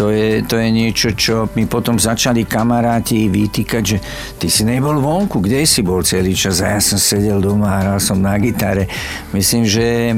To 0.00 0.08
je, 0.08 0.40
to 0.48 0.56
je 0.56 0.68
niečo, 0.72 1.12
čo 1.12 1.52
mi 1.52 1.68
potom 1.68 2.00
začali 2.00 2.48
kamaráti 2.48 3.28
vytýkať, 3.28 3.82
že 3.84 3.98
ty 4.40 4.48
si 4.48 4.64
nebol 4.64 4.96
vonku, 4.96 5.44
kde 5.44 5.68
si 5.68 5.84
bol 5.84 6.00
celý 6.00 6.32
čas? 6.32 6.64
A 6.64 6.72
ja 6.72 6.80
som 6.80 6.96
sedel 6.96 7.36
doma, 7.44 7.84
hral 7.84 8.00
som 8.00 8.16
na 8.16 8.32
gitare. 8.40 8.88
Myslím, 9.36 9.68
že 9.68 10.16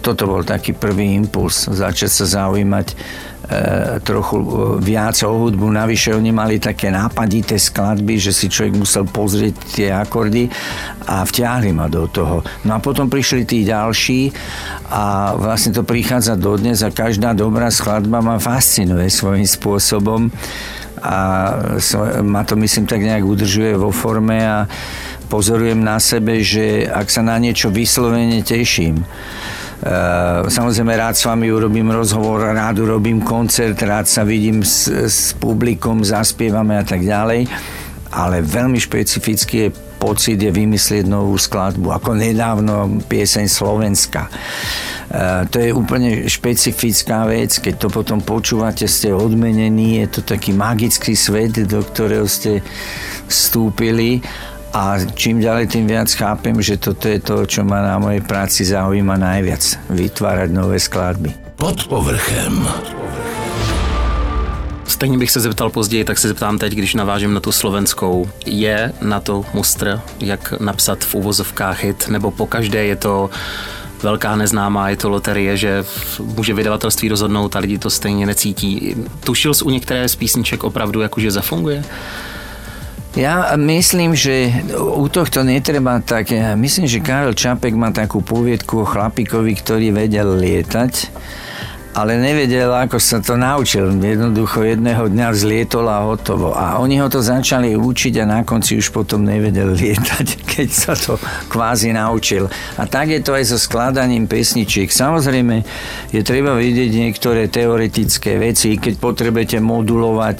toto 0.00 0.22
bol 0.24 0.42
taký 0.46 0.72
prvý 0.72 1.12
impuls, 1.18 1.68
začať 1.68 2.10
sa 2.10 2.24
zaujímať 2.24 2.96
E, 3.48 3.96
trochu 4.04 4.36
e, 4.36 4.46
viac 4.76 5.16
o 5.24 5.32
hudbu. 5.32 5.72
Navyše 5.72 6.12
oni 6.12 6.36
mali 6.36 6.60
také 6.60 6.92
nápadité 6.92 7.56
skladby, 7.56 8.20
že 8.20 8.28
si 8.36 8.52
človek 8.52 8.76
musel 8.76 9.08
pozrieť 9.08 9.54
tie 9.72 9.88
akordy 9.88 10.52
a 11.08 11.24
vťahli 11.24 11.72
ma 11.72 11.88
do 11.88 12.04
toho. 12.12 12.44
No 12.68 12.76
a 12.76 12.78
potom 12.84 13.08
prišli 13.08 13.48
tí 13.48 13.64
ďalší 13.64 14.36
a 14.92 15.32
vlastne 15.32 15.72
to 15.72 15.80
prichádza 15.80 16.36
dodnes 16.36 16.84
a 16.84 16.92
každá 16.92 17.32
dobrá 17.32 17.72
skladba 17.72 18.20
ma 18.20 18.36
fascinuje 18.36 19.08
svojím 19.08 19.48
spôsobom 19.48 20.28
a 21.00 21.16
ma 22.20 22.44
to 22.44 22.52
myslím 22.60 22.84
tak 22.84 23.00
nejak 23.00 23.24
udržuje 23.24 23.80
vo 23.80 23.88
forme 23.88 24.44
a 24.44 24.68
pozorujem 25.28 25.78
na 25.78 26.00
sebe, 26.00 26.40
že 26.40 26.88
ak 26.88 27.12
sa 27.12 27.22
na 27.22 27.36
niečo 27.36 27.68
vyslovene 27.68 28.40
teším, 28.42 29.04
Eh, 29.78 30.42
samozrejme 30.50 30.90
rád 30.98 31.14
s 31.14 31.22
vami 31.22 31.54
urobím 31.54 31.94
rozhovor, 31.94 32.50
rád 32.50 32.82
urobím 32.82 33.22
koncert, 33.22 33.78
rád 33.78 34.10
sa 34.10 34.26
vidím 34.26 34.66
s, 34.66 34.90
s 34.90 35.38
publikom, 35.38 36.02
zaspievame 36.02 36.74
a 36.74 36.82
tak 36.82 37.06
ďalej. 37.06 37.46
Ale 38.10 38.42
veľmi 38.42 38.74
špecifický 38.74 39.70
je 39.70 39.74
pocit 40.02 40.34
je 40.34 40.50
vymyslieť 40.50 41.06
novú 41.06 41.38
skladbu, 41.38 41.94
ako 41.94 42.10
nedávno 42.18 43.02
pieseň 43.06 43.46
Slovenska. 43.46 44.26
E, 44.26 44.30
to 45.46 45.62
je 45.62 45.70
úplne 45.74 46.26
špecifická 46.26 47.26
vec, 47.26 47.58
keď 47.58 47.74
to 47.76 47.88
potom 47.90 48.18
počúvate, 48.22 48.86
ste 48.86 49.12
odmenení, 49.12 50.02
je 50.06 50.08
to 50.18 50.20
taký 50.24 50.54
magický 50.54 51.18
svet, 51.18 51.54
do 51.66 51.82
ktorého 51.82 52.24
ste 52.30 52.62
vstúpili 53.26 54.22
a 54.72 54.98
čím 55.14 55.40
ďalej, 55.40 55.66
tým 55.66 55.86
viac 55.86 56.12
chápem, 56.12 56.56
že 56.62 56.76
toto 56.76 57.08
je 57.08 57.20
to, 57.20 57.46
čo 57.46 57.64
ma 57.64 57.82
na 57.82 57.96
mojej 57.98 58.20
práci 58.20 58.64
zaujíma 58.64 59.16
najviac. 59.16 59.90
Vytvárať 59.90 60.50
nové 60.50 60.78
skladby. 60.80 61.34
Pod 61.56 61.88
povrchem. 61.88 62.68
Stejně 64.86 65.18
bych 65.18 65.30
se 65.30 65.40
zeptal 65.40 65.70
později, 65.70 66.04
tak 66.04 66.18
se 66.18 66.28
zeptám 66.28 66.58
teď, 66.58 66.72
když 66.72 66.94
navážím 66.94 67.34
na 67.34 67.40
tu 67.40 67.52
slovenskou. 67.52 68.30
Je 68.46 68.92
na 69.00 69.20
to 69.20 69.44
mustr, 69.54 70.00
jak 70.20 70.60
napsat 70.60 71.04
v 71.04 71.14
úvozovkách 71.14 71.84
hit, 71.84 72.08
nebo 72.08 72.30
po 72.30 72.46
každé 72.46 72.84
je 72.84 72.96
to 72.96 73.30
velká 74.02 74.36
neznámá, 74.36 74.88
je 74.88 74.96
to 74.96 75.08
loterie, 75.08 75.56
že 75.56 75.84
může 76.20 76.54
vydavatelství 76.54 77.08
rozhodnout 77.08 77.56
a 77.56 77.58
lidi 77.58 77.78
to 77.78 77.90
stejně 77.90 78.26
necítí. 78.26 78.96
Tušil 79.24 79.54
jsi 79.54 79.64
u 79.64 79.70
některé 79.70 80.08
z 80.08 80.16
písniček 80.16 80.64
opravdu, 80.64 81.00
jakože 81.00 81.30
zafunguje? 81.30 81.84
Ja 83.18 83.50
myslím, 83.58 84.14
že 84.14 84.62
u 84.78 85.10
tohto 85.10 85.42
netreba 85.42 85.98
tak... 85.98 86.30
Myslím, 86.54 86.86
že 86.86 87.02
Karel 87.02 87.34
Čapek 87.34 87.74
má 87.74 87.90
takú 87.90 88.22
poviedku 88.22 88.86
o 88.86 88.86
chlapikovi, 88.86 89.58
ktorý 89.58 89.90
vedel 89.90 90.38
lietať 90.38 91.10
ale 91.98 92.14
nevedel, 92.14 92.70
ako 92.70 93.02
sa 93.02 93.18
to 93.18 93.34
naučil. 93.34 93.90
Jednoducho 93.90 94.62
jedného 94.62 95.10
dňa 95.10 95.34
zlietol 95.34 95.90
a 95.90 96.06
hotovo. 96.06 96.54
A 96.54 96.78
oni 96.78 97.02
ho 97.02 97.10
to 97.10 97.18
začali 97.18 97.74
učiť 97.74 98.22
a 98.22 98.24
na 98.28 98.40
konci 98.46 98.78
už 98.78 98.94
potom 98.94 99.26
nevedel 99.26 99.74
lietať, 99.82 100.46
keď 100.46 100.68
sa 100.70 100.94
to 100.94 101.18
kvázi 101.50 101.90
naučil. 101.90 102.46
A 102.78 102.86
tak 102.86 103.10
je 103.10 103.18
to 103.18 103.34
aj 103.34 103.50
so 103.50 103.58
skladaním 103.58 104.30
pesničiek. 104.30 104.86
Samozrejme, 104.86 105.66
je 106.14 106.22
treba 106.22 106.54
vidieť 106.54 106.90
niektoré 106.94 107.50
teoretické 107.50 108.38
veci, 108.38 108.78
keď 108.78 108.94
potrebujete 109.02 109.58
modulovať 109.58 110.38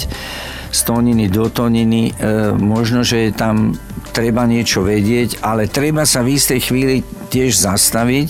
z 0.68 0.80
toniny 0.84 1.26
do 1.32 1.48
toniny. 1.48 2.12
E, 2.12 2.52
možno, 2.56 3.04
že 3.04 3.32
tam 3.32 3.76
treba 4.12 4.44
niečo 4.48 4.84
vedieť, 4.84 5.42
ale 5.44 5.70
treba 5.70 6.08
sa 6.08 6.24
v 6.24 6.36
istej 6.36 6.60
chvíli 6.60 6.96
tiež 7.28 7.54
zastaviť 7.60 8.28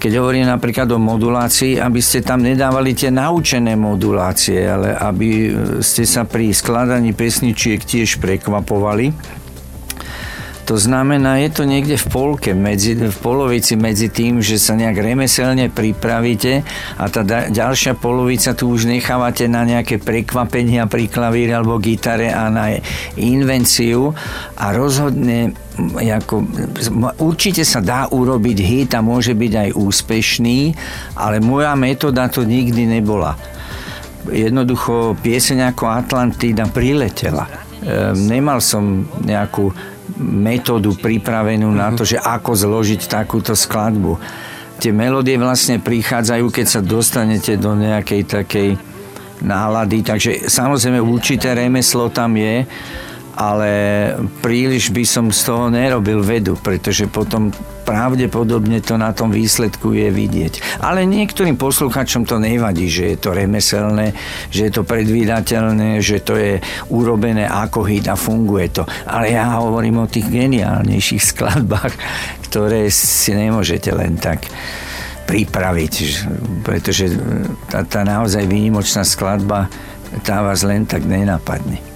keď 0.00 0.16
hovorím 0.16 0.48
napríklad 0.48 0.88
o 0.96 0.98
modulácii, 0.98 1.76
aby 1.76 2.00
ste 2.00 2.24
tam 2.24 2.40
nedávali 2.40 2.96
tie 2.96 3.12
naučené 3.12 3.76
modulácie, 3.76 4.64
ale 4.64 4.96
aby 4.96 5.52
ste 5.84 6.08
sa 6.08 6.24
pri 6.24 6.56
skladaní 6.56 7.12
pesničiek 7.12 7.84
tiež 7.84 8.16
prekvapovali 8.16 9.12
to 10.70 10.78
znamená, 10.78 11.42
je 11.42 11.50
to 11.50 11.66
niekde 11.66 11.98
v 11.98 12.06
polke, 12.06 12.54
medzi, 12.54 12.94
v 12.94 13.18
polovici 13.18 13.74
medzi 13.74 14.06
tým, 14.06 14.38
že 14.38 14.54
sa 14.54 14.78
nejak 14.78 15.02
remeselne 15.02 15.66
pripravíte 15.66 16.62
a 16.94 17.10
tá 17.10 17.26
da, 17.26 17.50
ďalšia 17.50 17.98
polovica 17.98 18.54
tu 18.54 18.70
už 18.70 18.86
nechávate 18.86 19.50
na 19.50 19.66
nejaké 19.66 19.98
prekvapenia 19.98 20.86
pri 20.86 21.10
klavíre 21.10 21.58
alebo 21.58 21.82
gitare 21.82 22.30
a 22.30 22.46
na 22.54 22.78
invenciu 23.18 24.14
a 24.54 24.70
rozhodne 24.70 25.58
ako, 25.90 26.46
určite 27.18 27.66
sa 27.66 27.82
dá 27.82 28.06
urobiť 28.06 28.58
hit 28.62 28.90
a 28.94 29.02
môže 29.02 29.34
byť 29.34 29.52
aj 29.66 29.68
úspešný, 29.74 30.58
ale 31.18 31.42
moja 31.42 31.74
metóda 31.74 32.30
to 32.30 32.46
nikdy 32.46 32.86
nebola. 32.86 33.34
Jednoducho 34.30 35.18
pieseň 35.18 35.74
ako 35.74 35.90
Atlantida 35.90 36.70
priletela. 36.70 37.50
Ehm, 37.82 38.28
nemal 38.30 38.62
som 38.62 39.08
nejakú 39.18 39.74
metódu 40.20 40.92
pripravenú 41.00 41.72
na 41.72 41.88
to, 41.96 42.04
že 42.04 42.20
ako 42.20 42.52
zložiť 42.52 43.08
takúto 43.08 43.56
skladbu. 43.56 44.20
Tie 44.80 44.92
melódie 44.92 45.40
vlastne 45.40 45.80
prichádzajú, 45.80 46.46
keď 46.52 46.66
sa 46.68 46.80
dostanete 46.84 47.56
do 47.56 47.72
nejakej 47.72 48.22
takej 48.28 48.68
nálady, 49.40 50.04
takže 50.04 50.48
samozrejme 50.48 51.00
určité 51.00 51.56
remeslo 51.56 52.12
tam 52.12 52.36
je, 52.36 52.68
ale 53.40 53.72
príliš 54.44 54.92
by 54.92 55.04
som 55.08 55.32
z 55.32 55.48
toho 55.48 55.72
nerobil 55.72 56.20
vedu, 56.20 56.60
pretože 56.60 57.08
potom 57.08 57.48
pravdepodobne 57.88 58.84
to 58.84 59.00
na 59.00 59.16
tom 59.16 59.32
výsledku 59.32 59.96
je 59.96 60.12
vidieť. 60.12 60.84
Ale 60.84 61.08
niektorým 61.08 61.56
posluchačom 61.56 62.28
to 62.28 62.36
nevadí, 62.36 62.92
že 62.92 63.16
je 63.16 63.16
to 63.16 63.32
remeselné, 63.32 64.12
že 64.52 64.68
je 64.68 64.72
to 64.76 64.84
predvídateľné, 64.84 66.04
že 66.04 66.20
to 66.20 66.36
je 66.36 66.60
urobené 66.92 67.48
ako 67.48 67.88
hit 67.88 68.12
a 68.12 68.14
funguje 68.20 68.76
to. 68.76 68.84
Ale 69.08 69.32
ja 69.32 69.56
hovorím 69.56 70.04
o 70.04 70.10
tých 70.12 70.28
geniálnejších 70.28 71.24
skladbách, 71.32 71.96
ktoré 72.44 72.92
si 72.92 73.32
nemôžete 73.32 73.88
len 73.96 74.20
tak 74.20 74.44
pripraviť, 75.24 75.94
pretože 76.60 77.08
tá, 77.72 77.88
tá 77.88 78.04
naozaj 78.04 78.44
výnimočná 78.44 79.00
skladba 79.00 79.72
tá 80.26 80.42
vás 80.42 80.66
len 80.66 80.82
tak 80.84 81.06
nenapadne. 81.06 81.89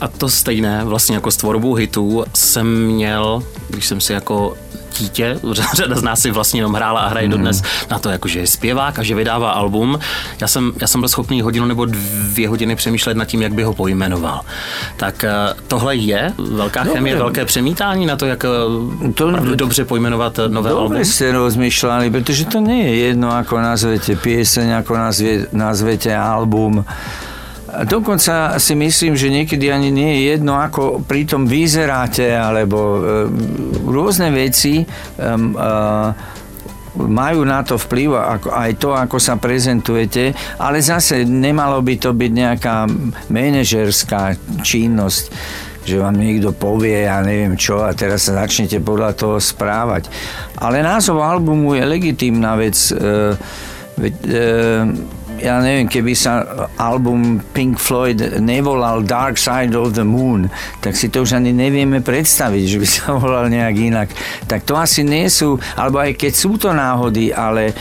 A 0.00 0.08
to 0.08 0.28
stejné 0.28 0.84
vlastně 0.84 1.14
jako 1.14 1.30
s 1.30 1.36
tvorbou 1.36 1.74
hitů 1.74 2.24
jsem 2.34 2.86
měl, 2.86 3.42
když 3.68 3.86
jsem 3.86 4.00
si 4.00 4.12
jako 4.12 4.56
dítě, 4.98 5.38
řada 5.74 5.96
z 5.96 6.02
nás 6.02 6.20
si 6.20 6.30
vlastně 6.30 6.60
jenom 6.60 6.74
hrála 6.74 7.00
a 7.00 7.08
hraje 7.08 7.26
mm. 7.26 7.30
dodnes 7.30 7.62
na 7.90 7.98
to, 7.98 8.10
jako, 8.10 8.28
že 8.28 8.40
je 8.40 8.46
zpěvák 8.46 8.98
a 8.98 9.02
že 9.02 9.14
vydává 9.14 9.50
album. 9.50 9.98
Já 10.40 10.48
jsem, 10.48 10.72
já 10.80 10.86
jsem 10.86 11.00
byl 11.00 11.08
schopný 11.08 11.42
hodinu 11.42 11.66
nebo 11.66 11.84
dvě 11.84 12.48
hodiny 12.48 12.76
přemýšlet 12.76 13.16
nad 13.16 13.24
tím, 13.24 13.42
jak 13.42 13.54
by 13.54 13.62
ho 13.62 13.74
pojmenoval. 13.74 14.40
Tak 14.96 15.24
eh, 15.24 15.30
tohle 15.68 15.96
je 15.96 16.32
velká 16.38 16.84
Dobre. 16.84 16.94
chemie, 16.94 17.16
velké 17.16 17.44
přemítání 17.44 18.06
na 18.06 18.16
to, 18.16 18.26
jak 18.26 18.44
eh, 18.44 19.12
to, 19.12 19.30
dobře 19.54 19.84
pojmenovat 19.84 20.38
nové 20.48 20.70
Dobre 20.70 20.82
album? 20.82 20.98
Dobre 20.98 21.04
ste 21.04 21.30
rozmýšľali, 21.32 22.10
pretože 22.10 22.48
to 22.48 22.58
nie 22.58 22.88
je 22.88 22.94
jedno, 23.12 23.30
ako 23.30 23.60
nazvete 23.60 24.16
pieseň, 24.16 24.82
ako 24.82 24.92
nazve, 24.96 25.32
nazvete 25.52 26.10
album 26.16 26.84
dokonca 27.84 28.56
si 28.56 28.72
myslím, 28.72 29.12
že 29.12 29.28
niekedy 29.28 29.68
ani 29.68 29.92
nie 29.92 30.10
je 30.18 30.22
jedno, 30.36 30.56
ako 30.56 31.04
pri 31.04 31.28
tom 31.28 31.44
vyzeráte, 31.44 32.32
alebo 32.32 32.78
e, 32.78 33.00
rôzne 33.84 34.32
veci 34.32 34.80
e, 34.80 34.84
majú 36.98 37.40
na 37.46 37.60
to 37.62 37.78
vplyv 37.78 38.10
ako, 38.16 38.48
aj 38.50 38.70
to, 38.80 38.90
ako 38.96 39.16
sa 39.20 39.38
prezentujete, 39.38 40.34
ale 40.58 40.82
zase 40.82 41.22
nemalo 41.22 41.78
by 41.84 41.94
to 42.00 42.10
byť 42.16 42.32
nejaká 42.32 42.76
manažerská 43.30 44.34
činnosť 44.64 45.26
že 45.88 46.04
vám 46.04 46.20
niekto 46.20 46.52
povie, 46.52 47.08
ja 47.08 47.24
neviem 47.24 47.56
čo, 47.56 47.80
a 47.80 47.96
teraz 47.96 48.28
sa 48.28 48.44
začnete 48.44 48.76
podľa 48.76 49.16
toho 49.16 49.40
správať. 49.40 50.12
Ale 50.60 50.84
názov 50.84 51.24
albumu 51.24 51.80
je 51.80 51.88
legitímna 51.88 52.60
vec. 52.60 52.76
E, 52.92 53.32
e, 53.96 55.16
ja 55.38 55.62
neviem, 55.62 55.86
keby 55.86 56.12
sa 56.18 56.66
album 56.78 57.38
Pink 57.54 57.78
Floyd 57.78 58.42
nevolal 58.42 59.06
Dark 59.06 59.38
Side 59.38 59.74
of 59.78 59.94
the 59.94 60.04
Moon, 60.04 60.50
tak 60.82 60.98
si 60.98 61.08
to 61.08 61.22
už 61.22 61.38
ani 61.38 61.54
nevieme 61.54 62.02
predstaviť, 62.02 62.64
že 62.66 62.76
by 62.78 62.86
sa 62.86 63.04
volal 63.22 63.46
nejak 63.46 63.76
inak. 63.78 64.08
Tak 64.50 64.66
to 64.66 64.74
asi 64.74 65.06
nie 65.06 65.30
sú, 65.30 65.56
alebo 65.78 66.02
aj 66.02 66.18
keď 66.18 66.32
sú 66.34 66.58
to 66.58 66.74
náhody, 66.74 67.30
ale 67.30 67.72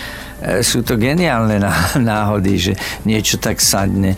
sú 0.62 0.86
to 0.86 1.02
geniálne 1.02 1.58
náhody, 1.98 2.54
že 2.62 2.74
niečo 3.10 3.42
tak 3.42 3.58
sadne. 3.58 4.14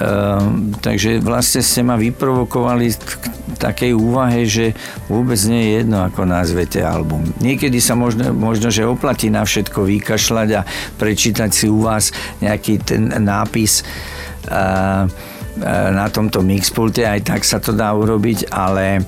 Ehm, 0.00 0.72
takže 0.80 1.20
vlastne 1.20 1.60
ste 1.60 1.84
ma 1.84 2.00
vyprovokovali 2.00 2.86
k 2.96 3.10
takej 3.60 3.92
úvahe, 3.92 4.48
že 4.48 4.72
vôbec 5.12 5.36
nie 5.44 5.60
je 5.68 5.70
jedno, 5.84 6.00
ako 6.00 6.24
nazvete 6.24 6.80
album. 6.80 7.26
Niekedy 7.42 7.82
sa 7.84 7.92
možno, 7.98 8.32
možno 8.32 8.72
že 8.72 8.88
oplatí 8.88 9.28
na 9.28 9.44
všetko 9.44 9.84
vykašľať 9.84 10.48
a 10.56 10.64
prečítať 10.96 11.50
si 11.52 11.66
u 11.68 11.84
vás 11.84 12.14
nejaký 12.40 12.80
ten 12.80 13.12
nápis 13.20 13.84
na 15.58 16.06
tomto 16.08 16.40
mixpulte, 16.40 17.02
aj 17.02 17.20
tak 17.26 17.42
sa 17.42 17.58
to 17.58 17.74
dá 17.74 17.90
urobiť, 17.92 18.48
ale 18.54 19.02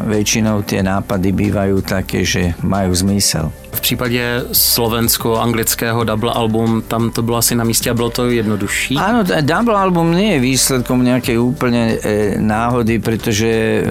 väčšinou 0.00 0.62
tie 0.62 0.82
nápady 0.82 1.30
bývajú 1.34 1.82
také, 1.82 2.22
že 2.22 2.54
majú 2.62 2.94
zmysel. 2.94 3.63
V 3.74 3.80
případě 3.80 4.42
slovensko-anglického 4.52 6.04
double 6.04 6.32
album, 6.32 6.82
tam 6.88 7.10
to 7.10 7.22
bylo 7.22 7.36
asi 7.36 7.54
na 7.54 7.64
místě 7.64 7.90
a 7.90 7.94
bylo 7.94 8.10
to 8.10 8.30
jednodušší? 8.30 8.94
Áno, 8.94 9.26
double 9.26 9.74
album 9.74 10.14
nie 10.14 10.38
je 10.38 10.44
výsledkom 10.46 11.02
nejakej 11.02 11.36
úplne 11.36 11.98
e, 11.98 12.38
náhody, 12.38 13.02
pretože 13.02 13.50
e, 13.50 13.82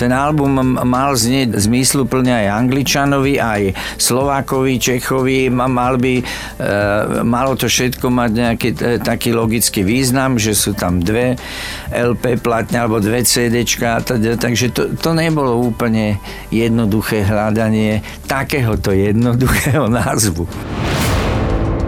ten 0.00 0.08
album 0.10 0.80
mal 0.88 1.12
znieť 1.12 1.60
zmysluplne 1.60 2.32
aj 2.32 2.46
Angličanovi, 2.64 3.36
aj 3.36 3.62
Slovákovi, 4.00 4.80
Čechovi, 4.80 5.52
mal 5.52 6.00
by, 6.00 6.14
e, 6.18 6.24
malo 7.22 7.52
to 7.54 7.68
všetko 7.68 8.08
mať 8.08 8.30
nejaký 8.32 8.68
taký 9.04 9.36
logický 9.36 9.84
význam, 9.84 10.40
že 10.40 10.56
sú 10.56 10.72
tam 10.72 11.04
dve 11.04 11.36
LP 11.92 12.40
platne 12.40 12.80
alebo 12.80 12.98
dve 12.98 13.20
CDčka, 13.22 14.00
takže 14.40 14.72
to, 14.72 14.82
to 14.96 15.10
nebolo 15.12 15.60
úplne 15.60 16.16
jednoduché 16.48 17.26
hľadanie 17.28 18.00
takého 18.24 18.77
tohoto 18.78 18.92
jednoduchého 18.92 19.88
názvu. 19.98 20.48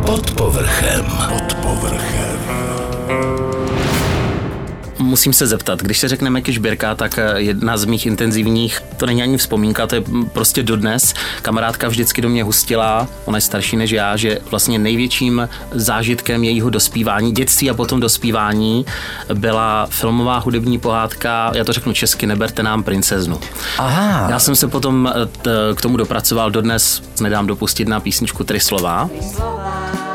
Pod 0.07 0.31
povrchem. 0.31 1.05
Pod 1.05 1.15
povrchem 1.31 1.50
musím 5.11 5.33
se 5.33 5.47
zeptat, 5.47 5.83
když 5.83 5.99
se 5.99 6.09
řekne 6.09 6.31
Meky 6.31 6.53
Šběrka, 6.53 6.95
tak 6.95 7.19
eh, 7.19 7.33
jedna 7.37 7.77
z 7.77 7.85
mých 7.85 8.07
intenzivních, 8.07 8.81
to 8.97 9.07
není 9.07 9.23
ani 9.23 9.37
vzpomínka, 9.37 9.87
to 9.87 9.95
je 9.95 10.03
prostě 10.33 10.63
dodnes. 10.63 11.15
Kamarádka 11.43 11.89
vždycky 11.89 12.23
do 12.23 12.29
mě 12.29 12.45
hustila, 12.45 13.09
ona 13.25 13.37
je 13.37 13.41
starší 13.43 13.77
než 13.77 13.91
já, 13.91 14.17
že 14.17 14.39
vlastně 14.51 14.79
největším 14.79 15.49
zážitkem 15.73 16.45
jejího 16.45 16.71
dospívání, 16.71 17.33
dětství 17.33 17.71
a 17.71 17.75
potom 17.75 18.01
dospívání 18.01 18.87
byla 19.35 19.87
filmová 19.91 20.39
hudební 20.39 20.79
pohádka, 20.79 21.53
já 21.55 21.65
to 21.65 21.73
řeknu 21.73 21.93
česky, 21.93 22.27
neberte 22.27 22.63
nám 22.63 22.83
princeznu. 22.83 23.41
Aha. 23.79 24.27
Já 24.31 24.39
jsem 24.39 24.57
se 24.57 24.69
potom 24.69 25.13
eh, 25.17 25.27
t- 25.27 25.51
k 25.77 25.81
tomu 25.81 25.97
dopracoval, 25.97 26.51
dodnes 26.51 27.03
nedám 27.21 27.47
dopustit 27.47 27.89
na 27.89 28.01
písničku 28.01 28.45
Tři 28.45 28.61
slova. 28.61 29.11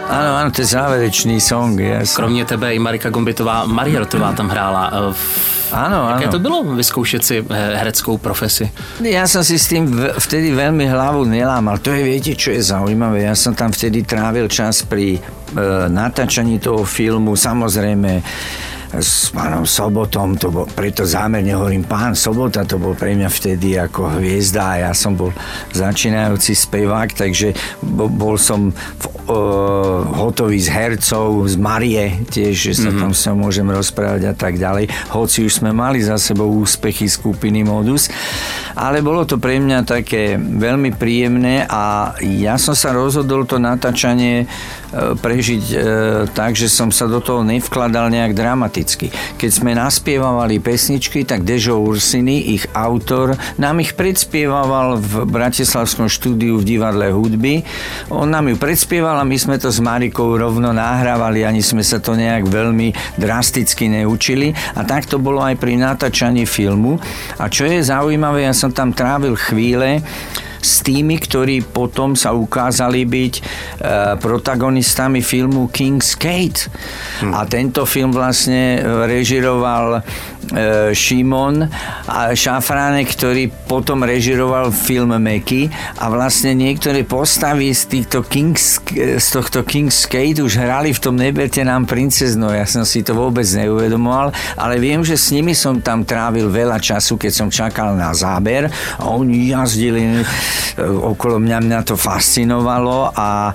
Áno, 0.06 0.38
áno, 0.38 0.50
to 0.54 0.62
je 0.62 0.70
záverečný 0.70 1.42
song, 1.42 1.80
yes. 1.80 2.16
Kromě 2.16 2.46
tebe 2.46 2.74
i 2.76 2.80
Marika 2.80 3.10
Gombitová, 3.10 3.66
Maria 3.66 4.00
Rotová 4.00 4.34
tam 4.34 4.50
hrála. 4.50 4.94
Áno, 5.74 6.06
áno. 6.06 6.22
Jaké 6.22 6.30
to 6.30 6.40
bylo 6.40 6.62
vyskúšať 6.78 7.22
si 7.26 7.36
hereckou 7.50 8.22
profesi? 8.22 8.70
Ja 9.02 9.26
som 9.26 9.42
si 9.42 9.58
s 9.58 9.66
tým 9.66 9.90
vtedy 10.22 10.54
veľmi 10.54 10.86
hlavu 10.86 11.26
nelámal. 11.26 11.82
To 11.82 11.90
je, 11.90 12.06
viete, 12.06 12.38
čo 12.38 12.54
je 12.54 12.62
zaujímavé. 12.62 13.26
Ja 13.26 13.34
som 13.34 13.58
tam 13.58 13.74
vtedy 13.74 14.06
trávil 14.06 14.46
čas 14.46 14.86
pri 14.86 15.18
e, 15.18 15.20
natáčaní 15.90 16.62
toho 16.62 16.86
filmu. 16.86 17.34
Samozrejme, 17.34 18.22
s 19.02 19.34
pánom 19.34 19.66
Sobotom, 19.68 20.38
to 20.40 20.54
bol, 20.54 20.66
preto 20.70 21.04
zámerne 21.04 21.52
hovorím 21.52 21.84
pán 21.84 22.16
Sobota, 22.16 22.64
to 22.64 22.80
bol 22.80 22.96
pre 22.96 23.18
mňa 23.18 23.28
vtedy 23.28 23.76
ako 23.76 24.22
hviezda 24.22 24.64
a 24.64 24.76
ja 24.88 24.92
som 24.96 25.18
bol 25.18 25.36
začínajúci 25.76 26.56
spevák, 26.56 27.10
takže 27.12 27.52
bol 27.92 28.40
som 28.40 28.72
v, 28.72 29.06
uh, 29.28 30.06
hotový 30.22 30.62
z 30.62 30.70
hercov, 30.70 31.46
z 31.50 31.56
Marie 31.58 32.24
tiež, 32.30 32.54
že 32.54 32.74
sa 32.74 32.90
mm-hmm. 32.90 33.02
tam 33.02 33.12
sa 33.14 33.32
môžem 33.34 33.68
rozprávať 33.68 34.32
a 34.32 34.34
tak 34.34 34.58
ďalej, 34.58 34.90
hoci 35.12 35.46
už 35.46 35.62
sme 35.62 35.76
mali 35.76 36.02
za 36.02 36.16
sebou 36.22 36.50
úspechy 36.50 37.10
skupiny 37.10 37.66
Modus, 37.66 38.08
ale 38.78 39.02
bolo 39.02 39.26
to 39.26 39.42
pre 39.42 39.58
mňa 39.58 39.88
také 39.88 40.38
veľmi 40.38 40.94
príjemné 40.96 41.66
a 41.66 42.16
ja 42.22 42.56
som 42.56 42.78
sa 42.78 42.94
rozhodol 42.94 43.48
to 43.50 43.58
natáčanie 43.58 44.48
prežiť 44.96 45.64
tak, 46.32 46.56
že 46.56 46.72
som 46.72 46.88
sa 46.88 47.04
do 47.04 47.20
toho 47.20 47.44
nevkladal 47.44 48.08
nejak 48.08 48.32
dramaticky. 48.32 49.12
Keď 49.36 49.50
sme 49.52 49.76
naspievavali 49.76 50.64
pesničky, 50.64 51.28
tak 51.28 51.44
Dežo 51.44 51.84
Ursiny, 51.84 52.56
ich 52.56 52.64
autor, 52.72 53.36
nám 53.60 53.84
ich 53.84 53.92
predspieval 53.92 54.96
v 54.96 55.28
Bratislavskom 55.28 56.08
štúdiu 56.08 56.64
v 56.64 56.68
divadle 56.80 57.12
hudby. 57.12 57.68
On 58.08 58.28
nám 58.28 58.48
ju 58.48 58.56
predspieval 58.56 59.15
a 59.20 59.28
my 59.28 59.38
sme 59.40 59.56
to 59.56 59.72
s 59.72 59.80
Marikou 59.80 60.36
rovno 60.36 60.72
nahrávali, 60.76 61.48
ani 61.48 61.64
sme 61.64 61.82
sa 61.82 62.00
to 62.00 62.16
nejak 62.16 62.48
veľmi 62.48 62.92
drasticky 63.20 63.88
neučili. 63.88 64.52
A 64.76 64.84
tak 64.84 65.08
to 65.08 65.18
bolo 65.18 65.44
aj 65.44 65.56
pri 65.60 65.80
natáčaní 65.80 66.44
filmu. 66.44 67.00
A 67.40 67.48
čo 67.48 67.68
je 67.68 67.84
zaujímavé, 67.84 68.48
ja 68.48 68.54
som 68.54 68.72
tam 68.72 68.92
trávil 68.92 69.36
chvíle, 69.36 70.04
s 70.66 70.82
tými, 70.82 71.22
ktorí 71.22 71.62
potom 71.62 72.18
sa 72.18 72.34
ukázali 72.34 73.06
byť 73.06 73.34
e, 73.38 73.42
protagonistami 74.18 75.22
filmu 75.22 75.70
King's 75.70 76.18
Gate. 76.18 76.66
Hm. 77.22 77.38
A 77.38 77.46
tento 77.46 77.86
film 77.86 78.10
vlastne 78.10 78.82
režiroval 79.06 80.02
Šimon 80.94 81.66
a 82.06 82.32
Šafránek, 82.38 83.10
ktorý 83.18 83.50
potom 83.66 84.06
režiroval 84.06 84.70
film 84.70 85.18
Meky 85.18 85.68
a 85.98 86.08
vlastne 86.14 86.54
niektoré 86.54 87.02
postavy 87.02 87.74
z, 87.74 87.84
týchto 87.90 88.22
King's, 88.26 88.80
z 88.96 89.28
tohto 89.34 89.66
King's 89.66 90.06
Gate 90.06 90.42
už 90.42 90.62
hrali 90.62 90.94
v 90.94 91.00
tom 91.02 91.18
Neberte 91.18 91.66
nám 91.66 91.90
princezno. 91.90 92.54
Ja 92.54 92.70
som 92.70 92.86
si 92.86 93.02
to 93.02 93.18
vôbec 93.18 93.46
neuvedomoval, 93.46 94.32
ale 94.60 94.76
viem, 94.78 95.02
že 95.02 95.18
s 95.18 95.34
nimi 95.34 95.58
som 95.58 95.82
tam 95.82 96.06
trávil 96.06 96.52
veľa 96.52 96.78
času, 96.78 97.18
keď 97.18 97.32
som 97.34 97.48
čakal 97.50 97.98
na 97.98 98.14
záber 98.14 98.70
a 99.02 99.04
oni 99.10 99.50
jazdili 99.50 100.22
okolo 100.84 101.40
mňa 101.40 101.60
mňa 101.64 101.80
to 101.88 101.96
fascinovalo 101.96 103.16
a 103.16 103.50
e, 103.50 103.54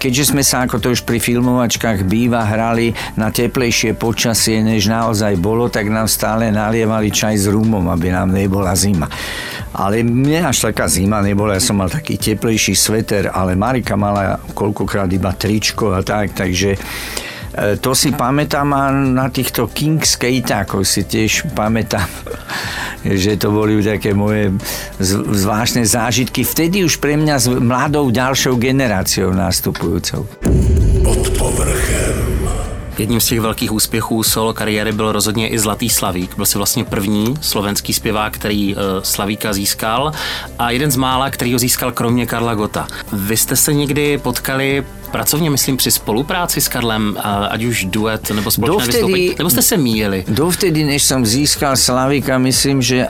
keďže 0.00 0.32
sme 0.32 0.42
sa, 0.42 0.64
ako 0.64 0.80
to 0.80 0.88
už 0.96 1.04
pri 1.04 1.20
filmovačkách 1.20 2.08
býva, 2.08 2.48
hrali 2.48 2.96
na 3.20 3.28
teplejšie 3.28 3.94
počasie, 3.94 4.64
než 4.64 4.88
naozaj 4.88 5.36
bolo, 5.36 5.68
tak 5.68 5.91
nám 5.92 6.08
stále 6.08 6.48
nalievali 6.48 7.12
čaj 7.12 7.36
s 7.36 7.46
rumom, 7.46 7.86
aby 7.92 8.08
nám 8.10 8.32
nebola 8.32 8.72
zima. 8.72 9.06
Ale 9.72 10.00
mne 10.04 10.48
až 10.48 10.72
taká 10.72 10.88
zima 10.88 11.20
nebola, 11.20 11.56
ja 11.56 11.62
som 11.62 11.80
mal 11.80 11.92
taký 11.92 12.16
teplejší 12.16 12.76
sveter, 12.76 13.28
ale 13.32 13.56
Marika 13.56 13.96
mala 13.96 14.40
koľkokrát 14.56 15.08
iba 15.12 15.32
tričko 15.36 15.96
a 15.96 16.00
tak, 16.00 16.36
takže 16.36 16.76
E, 17.52 17.76
to 17.76 17.92
si 17.92 18.16
pamätám 18.16 18.72
a 18.72 18.88
na 18.92 19.28
týchto 19.28 19.68
King 19.68 20.00
Skateákoch 20.00 20.88
si 20.88 21.04
tiež 21.04 21.52
pamätám, 21.52 22.08
že 23.04 23.36
to 23.36 23.52
boli 23.52 23.84
také 23.84 24.16
moje 24.16 24.56
zvláštne 25.04 25.84
zážitky. 25.84 26.48
Vtedy 26.48 26.80
už 26.88 26.96
pre 26.96 27.20
mňa 27.20 27.36
s 27.36 27.46
mladou 27.52 28.08
ďalšou 28.08 28.56
generáciou 28.56 29.36
nástupujúcou. 29.36 30.24
Pod 31.04 31.22
povrchem. 31.36 32.31
Jedním 32.98 33.20
z 33.20 33.26
těch 33.26 33.40
velkých 33.40 33.72
úspěchů 33.72 34.22
solo 34.22 34.54
kariéry 34.54 34.92
byl 34.92 35.12
rozhodně 35.12 35.48
i 35.48 35.58
Zlatý 35.58 35.90
Slavík. 35.90 36.36
Byl 36.36 36.46
si 36.46 36.58
vlastně 36.58 36.84
první 36.84 37.34
slovenský 37.40 37.92
zpěvák, 37.92 38.32
který 38.32 38.74
uh, 38.74 38.80
Slavíka 39.02 39.52
získal 39.52 40.12
a 40.58 40.70
jeden 40.70 40.90
z 40.90 40.96
mála, 40.96 41.30
který 41.30 41.52
ho 41.52 41.58
získal 41.58 41.92
kromě 41.92 42.26
Karla 42.26 42.54
Gota. 42.54 42.86
Vy 43.12 43.36
jste 43.36 43.56
se 43.56 43.74
někdy 43.74 44.18
potkali 44.18 44.84
pracovně, 45.10 45.50
myslím, 45.50 45.76
při 45.76 45.90
spolupráci 45.90 46.60
s 46.60 46.68
Karlem, 46.68 47.16
ať 47.48 47.64
už 47.64 47.84
duet 47.84 48.30
nebo 48.30 48.50
společné 48.50 48.76
dovtedy, 48.76 48.96
vystoupení, 48.96 49.34
nebo 49.38 49.50
jste 49.50 49.62
se 49.62 49.76
míjeli? 49.76 50.24
Dovtedy, 50.28 50.84
než 50.84 51.02
som 51.02 51.26
získal 51.26 51.76
Slavíka, 51.76 52.38
myslím, 52.38 52.82
že 52.82 53.06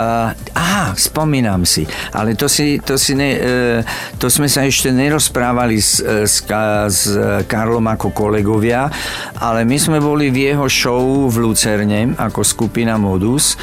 Uh, 0.00 0.32
aha, 0.56 0.96
spomínam 0.96 1.68
si, 1.68 1.84
ale 2.16 2.32
to, 2.32 2.48
si, 2.48 2.80
to, 2.80 2.96
si 2.96 3.12
ne, 3.12 3.36
uh, 3.36 3.84
to 4.16 4.32
sme 4.32 4.48
sa 4.48 4.64
ešte 4.64 4.88
nerozprávali 4.88 5.76
s, 5.76 6.00
s, 6.00 6.40
s 6.88 7.00
Karlom 7.44 7.84
ako 7.84 8.08
kolegovia, 8.08 8.88
ale 9.36 9.68
my 9.68 9.76
sme 9.76 10.00
boli 10.00 10.32
v 10.32 10.56
jeho 10.56 10.64
show 10.72 11.28
v 11.28 11.36
Lucerne 11.44 12.16
ako 12.16 12.40
skupina 12.40 12.96
Modus 12.96 13.60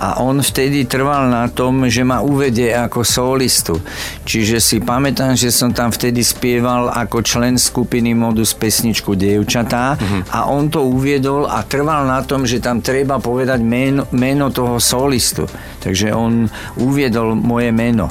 a 0.00 0.24
on 0.24 0.40
vtedy 0.40 0.88
trval 0.88 1.28
na 1.28 1.44
tom, 1.52 1.84
že 1.84 2.00
ma 2.00 2.24
uvedie 2.24 2.72
ako 2.72 3.04
solistu. 3.04 3.76
Čiže 4.24 4.56
si 4.56 4.76
pamätám, 4.80 5.36
že 5.36 5.52
som 5.52 5.76
tam 5.76 5.92
vtedy 5.92 6.24
spieval 6.24 6.88
ako 6.88 7.20
člen 7.20 7.60
skupiny 7.60 8.16
Modus 8.16 8.56
pesničku 8.56 9.12
Dievčatá 9.12 10.00
uh-huh. 10.00 10.22
a 10.32 10.48
on 10.48 10.72
to 10.72 10.80
uviedol 10.88 11.44
a 11.44 11.60
trval 11.68 12.08
na 12.08 12.24
tom, 12.24 12.48
že 12.48 12.64
tam 12.64 12.80
treba 12.80 13.20
povedať 13.20 13.60
meno, 13.60 14.08
meno 14.16 14.48
toho 14.48 14.80
solistu. 14.80 15.44
Takže 15.84 16.16
on 16.16 16.48
uviedol 16.80 17.36
moje 17.36 17.68
meno 17.68 18.08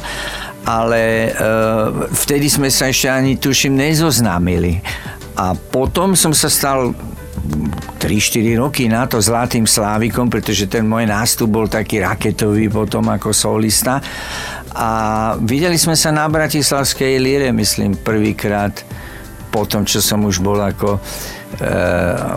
ale 0.70 1.02
e, 1.02 1.30
vtedy 2.14 2.46
sme 2.46 2.70
sa 2.70 2.94
ešte 2.94 3.10
ani 3.10 3.42
tuším 3.42 3.74
nezoznámili. 3.74 4.86
A 5.40 5.56
potom 5.56 6.20
som 6.20 6.36
sa 6.36 6.52
stal 6.52 6.94
3-4 8.00 8.60
roky 8.60 8.88
na 8.88 9.06
to 9.06 9.20
Zlatým 9.20 9.68
Slávikom, 9.68 10.32
pretože 10.32 10.70
ten 10.72 10.88
môj 10.88 11.08
nástup 11.08 11.52
bol 11.52 11.68
taký 11.68 12.04
raketový 12.04 12.72
potom 12.72 13.08
ako 13.12 13.36
solista. 13.36 14.00
A 14.76 14.90
videli 15.42 15.76
sme 15.76 15.98
sa 15.98 16.14
na 16.14 16.30
Bratislavskej 16.30 17.20
líre, 17.20 17.50
myslím, 17.52 18.00
prvýkrát 18.00 18.86
po 19.50 19.66
tom, 19.66 19.84
čo 19.84 20.00
som 20.00 20.24
už 20.24 20.40
bol 20.46 20.62
ako 20.62 20.96
e, 20.96 21.00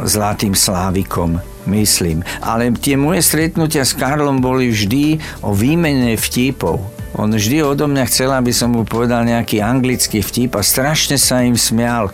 Zlatým 0.09 0.57
Slávikom 0.57 1.39
myslím. 1.69 2.27
Ale 2.43 2.75
tie 2.75 2.99
moje 2.99 3.23
stretnutia 3.23 3.87
s 3.87 3.95
Karlom 3.95 4.43
boli 4.43 4.75
vždy 4.75 5.23
o 5.47 5.55
výmene 5.55 6.19
vtipov 6.19 6.83
on 7.13 7.29
vždy 7.29 7.61
odo 7.61 7.85
mňa 7.85 8.09
chcel, 8.09 8.33
aby 8.33 8.57
som 8.57 8.73
mu 8.73 8.89
povedal 8.89 9.29
nejaký 9.29 9.61
anglický 9.61 10.25
vtip 10.25 10.57
a 10.57 10.65
strašne 10.65 11.21
sa 11.21 11.45
im 11.45 11.61
smial. 11.61 12.09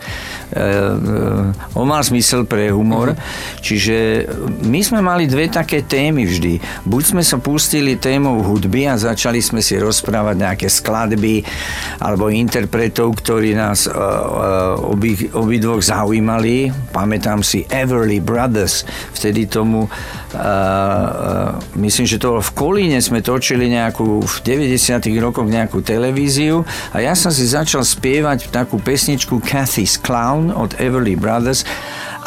E, 0.49 0.57
e, 0.57 1.77
on 1.77 1.85
mal 1.85 2.01
zmysel 2.01 2.49
pre 2.49 2.73
humor, 2.73 3.13
uh-huh. 3.13 3.61
čiže 3.61 4.25
my 4.65 4.81
sme 4.81 4.99
mali 5.05 5.29
dve 5.29 5.45
také 5.45 5.85
témy 5.85 6.25
vždy. 6.25 6.57
Buď 6.89 7.03
sme 7.13 7.23
sa 7.23 7.37
pustili 7.37 8.01
témou 8.01 8.41
hudby 8.41 8.89
a 8.89 8.97
začali 8.97 9.45
sme 9.45 9.61
si 9.61 9.77
rozprávať 9.77 10.35
nejaké 10.41 10.67
skladby 10.67 11.45
alebo 12.01 12.33
interpretov, 12.33 13.13
ktorí 13.21 13.53
nás 13.53 13.85
e, 13.85 13.93
obi, 14.89 15.29
obidvoch 15.29 15.85
zaujímali. 15.85 16.73
Pamätám 16.89 17.45
si 17.45 17.69
Everly 17.69 18.17
Brothers, 18.17 18.89
vtedy 19.13 19.45
tomu 19.45 19.85
myslím, 21.73 22.05
že 22.05 22.21
to 22.21 22.37
v 22.37 22.51
Kolíne 22.53 23.01
sme 23.01 23.25
točili 23.25 23.65
nejakú 23.65 24.21
v 24.21 24.35
90 24.45 25.01
rokoch 25.17 25.49
nejakú 25.49 25.81
televíziu 25.81 26.61
a 26.93 27.01
ja 27.01 27.17
som 27.17 27.33
si 27.33 27.49
začal 27.49 27.81
spievať 27.81 28.53
takú 28.53 28.77
pesničku 28.77 29.41
Cathy's 29.41 29.97
Clown 29.97 30.38
od 30.47 30.75
Everly 30.79 31.15
Brothers 31.17 31.65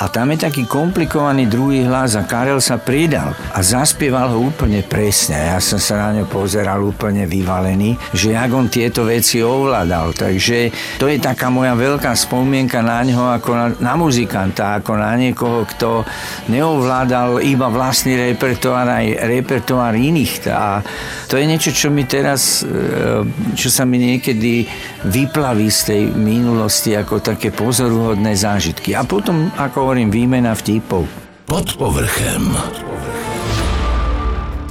a 0.03 0.11
tam 0.11 0.35
je 0.35 0.51
taký 0.51 0.67
komplikovaný 0.67 1.47
druhý 1.47 1.87
hlas 1.87 2.19
a 2.19 2.27
Karel 2.27 2.59
sa 2.59 2.75
pridal 2.75 3.38
a 3.55 3.62
zaspieval 3.62 4.35
ho 4.35 4.51
úplne 4.51 4.83
presne. 4.83 5.55
Ja 5.55 5.62
som 5.62 5.79
sa 5.79 6.11
na 6.11 6.19
ňo 6.19 6.27
pozeral 6.27 6.83
úplne 6.83 7.23
vyvalený, 7.31 7.95
že 8.11 8.35
jak 8.35 8.51
on 8.51 8.67
tieto 8.67 9.07
veci 9.07 9.38
ovládal. 9.38 10.11
Takže 10.11 10.75
to 10.99 11.07
je 11.07 11.23
taká 11.23 11.55
moja 11.55 11.79
veľká 11.79 12.19
spomienka 12.19 12.83
na 12.83 12.99
ňo 13.07 13.31
ako 13.38 13.51
na, 13.55 13.67
na 13.79 13.95
muzikanta, 13.95 14.83
ako 14.83 14.99
na 14.99 15.15
niekoho, 15.15 15.62
kto 15.71 16.03
neovládal 16.51 17.38
iba 17.47 17.71
vlastný 17.71 18.19
repertoár, 18.19 18.91
aj 18.91 19.23
repertoár 19.23 19.95
iných. 19.95 20.51
A 20.51 20.83
to 21.31 21.38
je 21.38 21.47
niečo, 21.47 21.71
čo 21.71 21.95
mi 21.95 22.11
teraz, 22.11 22.67
e, 22.67 23.23
čo 23.55 23.71
sa 23.71 23.87
mi 23.87 24.03
niekedy 24.03 24.67
vyplaví 25.07 25.71
z 25.71 25.81
tej 25.95 26.03
minulosti 26.11 26.91
ako 26.99 27.23
také 27.23 27.55
pozoruhodné 27.55 28.35
zážitky. 28.35 28.99
A 28.99 29.07
potom, 29.07 29.47
ako 29.55 29.91
hovorím, 29.92 30.11
výmena 30.11 30.57
vtipov. 30.57 31.05
Pod 31.44 31.76
povrchem. 31.76 32.57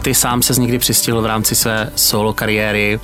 Ty 0.02 0.14
sám 0.14 0.42
se 0.42 0.62
někdy 0.62 0.80
přistihl 0.80 1.22
v 1.22 1.26
rámci 1.26 1.56
své 1.56 1.92
solo 1.96 2.34
kariéry 2.34 3.00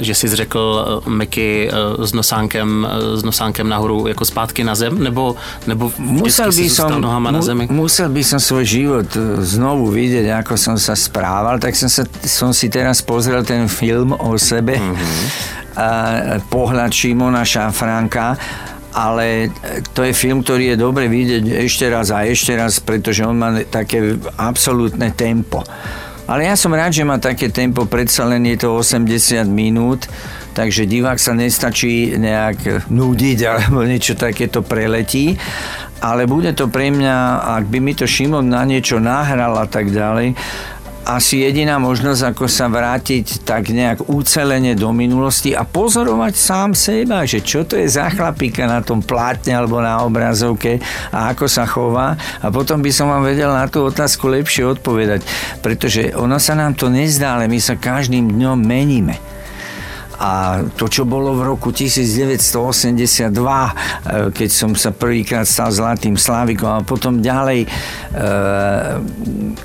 že 0.00 0.14
jsi 0.14 0.28
řekl 0.28 0.84
eh, 1.06 1.10
Mickey 1.10 1.68
eh, 1.68 2.06
s 2.06 2.12
nosánkem, 2.12 2.88
eh, 2.90 3.16
s 3.16 3.24
nosánkem 3.24 3.68
nahoru 3.68 4.06
jako 4.06 4.24
zpátky 4.24 4.64
na 4.64 4.74
zem, 4.74 5.02
nebo, 5.02 5.36
nebo 5.66 5.92
musel 5.98 6.52
by 6.52 6.70
som, 6.70 7.00
nohama 7.00 7.30
na 7.30 7.42
zemi? 7.42 7.68
Musel 7.70 8.08
by 8.08 8.24
som 8.24 8.40
svoj 8.40 8.64
život 8.64 9.06
znovu 9.44 9.92
vidieť, 9.92 10.32
ako 10.32 10.56
som 10.56 10.80
sa 10.80 10.96
správal, 10.96 11.60
tak 11.60 11.76
som, 11.76 11.92
sa, 11.92 12.08
som 12.24 12.56
si 12.56 12.72
teraz 12.72 13.04
pozrel 13.04 13.44
ten 13.44 13.68
film 13.68 14.16
o 14.16 14.32
sebe, 14.40 14.80
mm-hmm. 14.80 15.24
a, 15.76 15.88
pohľad 16.48 16.88
Šimona 16.88 17.44
Šafránka 17.44 18.40
ale 18.92 19.48
to 19.96 20.04
je 20.04 20.12
film, 20.12 20.44
ktorý 20.44 20.72
je 20.72 20.76
dobre 20.76 21.08
vidieť 21.08 21.64
ešte 21.64 21.88
raz 21.88 22.12
a 22.12 22.28
ešte 22.28 22.52
raz, 22.52 22.78
pretože 22.78 23.24
on 23.24 23.36
má 23.36 23.50
také 23.68 24.20
absolútne 24.36 25.10
tempo. 25.16 25.64
Ale 26.28 26.46
ja 26.46 26.54
som 26.54 26.70
rád, 26.70 26.94
že 26.94 27.02
má 27.02 27.18
také 27.18 27.50
tempo, 27.50 27.84
predsa 27.84 28.24
len 28.24 28.46
je 28.46 28.62
to 28.62 28.78
80 28.78 29.42
minút, 29.50 30.06
takže 30.54 30.86
divák 30.86 31.18
sa 31.18 31.34
nestačí 31.34 32.14
nejak 32.14 32.88
nudiť 32.88 33.38
alebo 33.42 33.82
niečo 33.82 34.14
takéto 34.14 34.62
preletí. 34.62 35.34
Ale 36.02 36.26
bude 36.26 36.50
to 36.54 36.66
pre 36.66 36.90
mňa, 36.90 37.46
ak 37.58 37.70
by 37.70 37.78
mi 37.78 37.94
to 37.94 38.10
Šimon 38.10 38.50
na 38.50 38.66
niečo 38.66 38.98
nahral 38.98 39.54
a 39.54 39.66
tak 39.70 39.90
ďalej, 39.90 40.34
asi 41.02 41.42
jediná 41.42 41.82
možnosť, 41.82 42.34
ako 42.34 42.46
sa 42.46 42.70
vrátiť 42.70 43.42
tak 43.42 43.74
nejak 43.74 44.06
ucelene 44.06 44.78
do 44.78 44.94
minulosti 44.94 45.50
a 45.50 45.66
pozorovať 45.66 46.32
sám 46.34 46.70
seba, 46.78 47.26
že 47.26 47.42
čo 47.42 47.66
to 47.66 47.74
je 47.74 47.90
za 47.90 48.10
chlapíka 48.10 48.66
na 48.70 48.80
tom 48.80 49.02
plátne 49.02 49.52
alebo 49.54 49.82
na 49.82 50.02
obrazovke 50.06 50.78
a 51.10 51.34
ako 51.34 51.46
sa 51.50 51.66
chová 51.66 52.14
a 52.38 52.46
potom 52.54 52.78
by 52.78 52.90
som 52.94 53.10
vám 53.10 53.26
vedel 53.26 53.50
na 53.50 53.66
tú 53.66 53.82
otázku 53.82 54.30
lepšie 54.30 54.78
odpovedať, 54.78 55.26
pretože 55.58 56.14
ono 56.14 56.38
sa 56.38 56.54
nám 56.54 56.78
to 56.78 56.86
nezdá, 56.86 57.34
ale 57.38 57.50
my 57.50 57.58
sa 57.58 57.74
každým 57.74 58.38
dňom 58.38 58.58
meníme. 58.62 59.32
A 60.22 60.62
to, 60.78 60.86
čo 60.86 61.02
bolo 61.02 61.34
v 61.34 61.42
roku 61.42 61.74
1982, 61.74 63.34
e, 63.34 63.72
keď 64.30 64.50
som 64.54 64.70
sa 64.78 64.94
prvýkrát 64.94 65.42
stal 65.42 65.74
zlatým 65.74 66.14
slávikom 66.14 66.70
a 66.70 66.86
potom 66.86 67.18
ďalej, 67.18 67.66
e, 67.66 67.68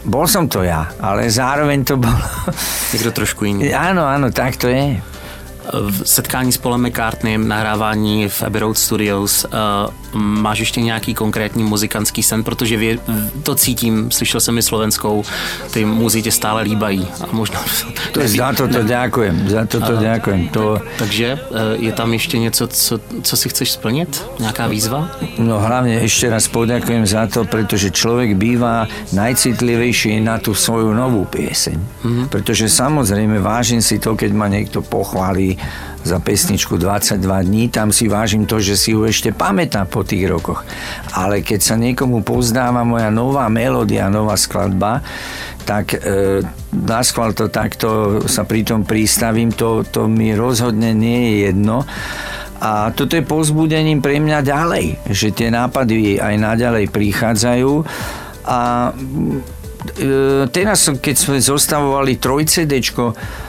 bol 0.02 0.26
som 0.26 0.50
to 0.50 0.66
ja, 0.66 0.90
ale 0.98 1.30
zároveň 1.30 1.86
to 1.86 2.02
bol... 2.02 2.10
Niekto 2.90 3.14
trošku 3.14 3.46
iný. 3.46 3.70
Áno, 3.70 4.02
áno, 4.02 4.34
tak 4.34 4.58
to 4.58 4.66
je 4.66 4.98
v 5.74 6.08
setkání 6.08 6.52
s 6.52 6.58
Polem 6.58 6.88
McCartneym, 6.88 7.48
nahrávání 7.48 8.30
v 8.30 8.44
Abbey 8.44 8.60
Road 8.60 8.78
Studios, 8.78 9.46
uh, 9.46 10.20
máš 10.22 10.60
ještě 10.60 10.82
nějaký 10.82 11.14
konkrétní 11.14 11.64
muzikantský 11.64 12.24
sen, 12.24 12.44
protože 12.44 12.78
vě, 12.78 12.98
to 13.44 13.56
cítím, 13.56 14.12
slyšel 14.12 14.42
jsem 14.42 14.58
i 14.58 14.62
slovenskou, 14.62 15.24
ty 15.74 15.86
muzy 15.86 16.22
tě 16.22 16.32
stále 16.32 16.62
líbají. 16.64 17.08
A 17.22 17.28
možná... 17.32 17.60
To 18.12 18.20
je, 18.24 18.28
za 18.28 18.54
toto 18.54 18.84
ďakujem, 18.84 19.50
za 19.50 19.66
toto 19.66 19.94
uh, 19.94 20.02
ďakujem. 20.02 20.50
To... 20.50 20.82
Takže 20.98 21.40
uh, 21.50 21.84
je 21.84 21.92
tam 21.92 22.14
ještě 22.14 22.40
něco, 22.40 22.68
co, 22.68 23.00
co 23.22 23.38
si 23.38 23.50
chceš 23.50 23.72
splnit? 23.72 24.26
Nějaká 24.40 24.68
výzva? 24.68 25.12
No 25.38 25.62
hlavne 25.62 26.02
ešte 26.02 26.30
raz 26.32 26.50
poďakujem 26.50 27.06
za 27.06 27.30
to, 27.30 27.46
pretože 27.46 27.94
človek 27.94 28.34
býva 28.34 28.90
najcitlivejší 29.14 30.18
na 30.24 30.42
tú 30.42 30.58
svoju 30.58 30.94
novú 30.94 31.30
pieseň. 31.30 31.78
Mm-hmm. 31.78 32.28
Pretože 32.34 32.66
samozrejme 32.72 33.38
vážim 33.38 33.84
si 33.84 34.02
to, 34.02 34.18
keď 34.18 34.32
ma 34.34 34.48
niekto 34.50 34.82
pochválí 34.82 35.57
za 36.08 36.24
pesničku 36.24 36.80
22 36.80 37.20
dní, 37.44 37.68
tam 37.68 37.92
si 37.92 38.08
vážim 38.08 38.48
to, 38.48 38.64
že 38.64 38.80
si 38.80 38.96
ju 38.96 39.04
ešte 39.04 39.36
pamätá 39.36 39.84
po 39.84 40.08
tých 40.08 40.32
rokoch. 40.32 40.64
Ale 41.12 41.44
keď 41.44 41.60
sa 41.60 41.76
niekomu 41.76 42.24
pozdáva 42.24 42.88
moja 42.88 43.12
nová 43.12 43.52
melódia, 43.52 44.08
nová 44.08 44.40
skladba, 44.40 45.04
tak 45.68 46.00
e, 46.00 46.40
na 46.72 47.04
schvál 47.04 47.36
to 47.36 47.52
takto 47.52 48.24
sa 48.24 48.48
pri 48.48 48.64
tom 48.64 48.88
pristavím, 48.88 49.52
to, 49.52 49.84
to 49.84 50.08
mi 50.08 50.32
rozhodne 50.32 50.96
nie 50.96 51.20
je 51.28 51.34
jedno. 51.52 51.84
A 52.58 52.90
toto 52.96 53.20
je 53.20 53.28
pozbudením 53.28 54.02
pre 54.02 54.18
mňa 54.18 54.40
ďalej, 54.42 55.12
že 55.12 55.36
tie 55.36 55.52
nápady 55.52 56.18
aj 56.18 56.36
naďalej 56.40 56.90
prichádzajú 56.90 57.72
a 58.48 58.60
e, 58.88 60.12
teraz, 60.50 60.88
keď 60.88 61.16
sme 61.20 61.38
zostavovali 61.44 62.16
3 62.16 62.48
CDčko, 62.48 63.06
Eh, 63.14 63.47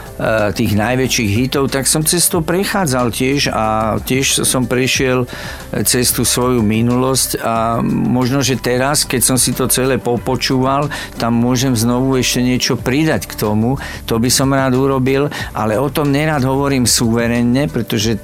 tých 0.51 0.75
najväčších 0.75 1.31
hitov, 1.31 1.71
tak 1.71 1.87
som 1.87 2.03
cez 2.03 2.27
to 2.27 2.43
prechádzal 2.43 3.15
tiež 3.15 3.55
a 3.55 3.97
tiež 4.03 4.43
som 4.43 4.67
prešiel 4.67 5.25
eh, 5.25 5.87
cez 5.87 6.11
tú 6.11 6.27
svoju 6.27 6.59
minulosť 6.61 7.39
a 7.39 7.79
možno, 7.87 8.43
že 8.43 8.59
teraz, 8.59 9.07
keď 9.07 9.23
som 9.23 9.37
si 9.39 9.55
to 9.55 9.71
celé 9.71 9.97
popočúval, 10.03 10.91
tam 11.23 11.39
môžem 11.39 11.79
znovu 11.79 12.19
ešte 12.19 12.43
niečo 12.43 12.75
pridať 12.75 13.31
k 13.31 13.39
tomu. 13.39 13.79
To 14.11 14.19
by 14.19 14.31
som 14.31 14.51
rád 14.51 14.75
urobil, 14.75 15.31
ale 15.55 15.79
o 15.79 15.87
tom 15.87 16.11
nerad 16.11 16.43
hovorím 16.43 16.85
suverenne, 16.89 17.71
pretože 17.71 18.19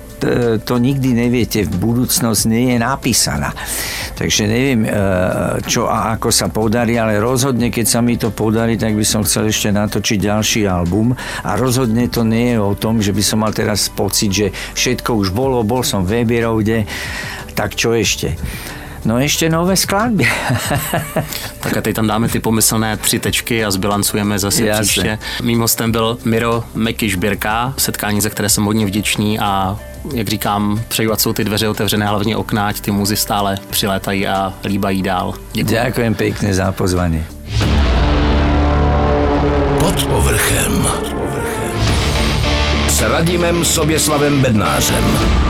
to 0.65 0.75
nikdy 0.79 1.15
neviete, 1.15 1.67
v 1.67 1.77
budúcnosť 1.77 2.43
nie 2.49 2.75
je 2.75 2.77
napísaná. 2.81 3.51
Takže 4.15 4.47
neviem, 4.47 4.87
e, 4.87 4.91
čo 5.67 5.91
a 5.91 6.15
ako 6.15 6.29
sa 6.31 6.49
podarí, 6.49 6.97
ale 6.97 7.19
rozhodne, 7.19 7.69
keď 7.69 7.87
sa 7.87 8.01
mi 8.01 8.15
to 8.15 8.31
podarí, 8.31 8.79
tak 8.79 8.95
by 8.95 9.05
som 9.05 9.27
chcel 9.27 9.51
ešte 9.51 9.75
natočiť 9.75 10.19
ďalší 10.21 10.61
album 10.71 11.15
a 11.43 11.51
rozhodne 11.59 12.07
to 12.09 12.23
nie 12.23 12.55
je 12.55 12.59
o 12.63 12.75
tom, 12.79 13.03
že 13.03 13.11
by 13.11 13.23
som 13.23 13.43
mal 13.43 13.53
teraz 13.53 13.91
pocit, 13.91 14.31
že 14.31 14.47
všetko 14.75 15.11
už 15.19 15.29
bolo, 15.35 15.61
bol 15.67 15.83
som 15.83 16.07
v 16.07 16.23
Ebierovde, 16.23 16.87
tak 17.55 17.75
čo 17.79 17.95
ešte? 17.95 18.35
No 19.05 19.19
ještě 19.19 19.49
nové 19.49 19.77
skladby. 19.77 20.25
tak 21.61 21.77
a 21.77 21.81
teď 21.81 21.97
tam 21.97 22.07
dáme 22.07 22.29
ty 22.29 22.41
pomyslné 22.41 22.97
tři 22.97 23.19
tečky 23.19 23.65
a 23.65 23.71
zbilancujeme 23.71 24.39
zase 24.39 24.65
Jasne. 24.65 24.83
příště. 24.83 25.19
Mým 25.43 25.61
hostem 25.61 25.93
byl 25.93 26.19
Miro 26.25 26.65
Birka, 27.17 27.75
setkání, 27.77 28.21
za 28.21 28.29
které 28.29 28.49
jsem 28.49 28.65
hodně 28.65 28.87
vděčný 28.87 29.39
a 29.39 29.79
jak 30.13 30.29
říkám, 30.29 30.81
přeju, 30.89 31.13
ať 31.13 31.21
jsou 31.21 31.33
ty 31.33 31.45
dveře 31.45 31.69
otevřené, 31.69 32.07
hlavně 32.07 32.37
okna, 32.37 32.67
ať 32.67 32.81
ty 32.81 32.91
muzy 32.91 33.17
stále 33.17 33.59
přilétají 33.71 34.27
a 34.27 34.53
líbají 34.65 35.03
dál. 35.03 35.35
Děkuji. 35.53 35.71
Ďakujem 35.71 36.15
pekne 36.15 36.55
za 36.55 36.73
pozvanie. 36.73 37.25
Pod 39.81 40.05
povrchem. 40.05 40.87
S 42.89 43.03
Radimem 43.03 43.65
Soběslavem 43.65 44.41
Bednářem. 44.43 45.44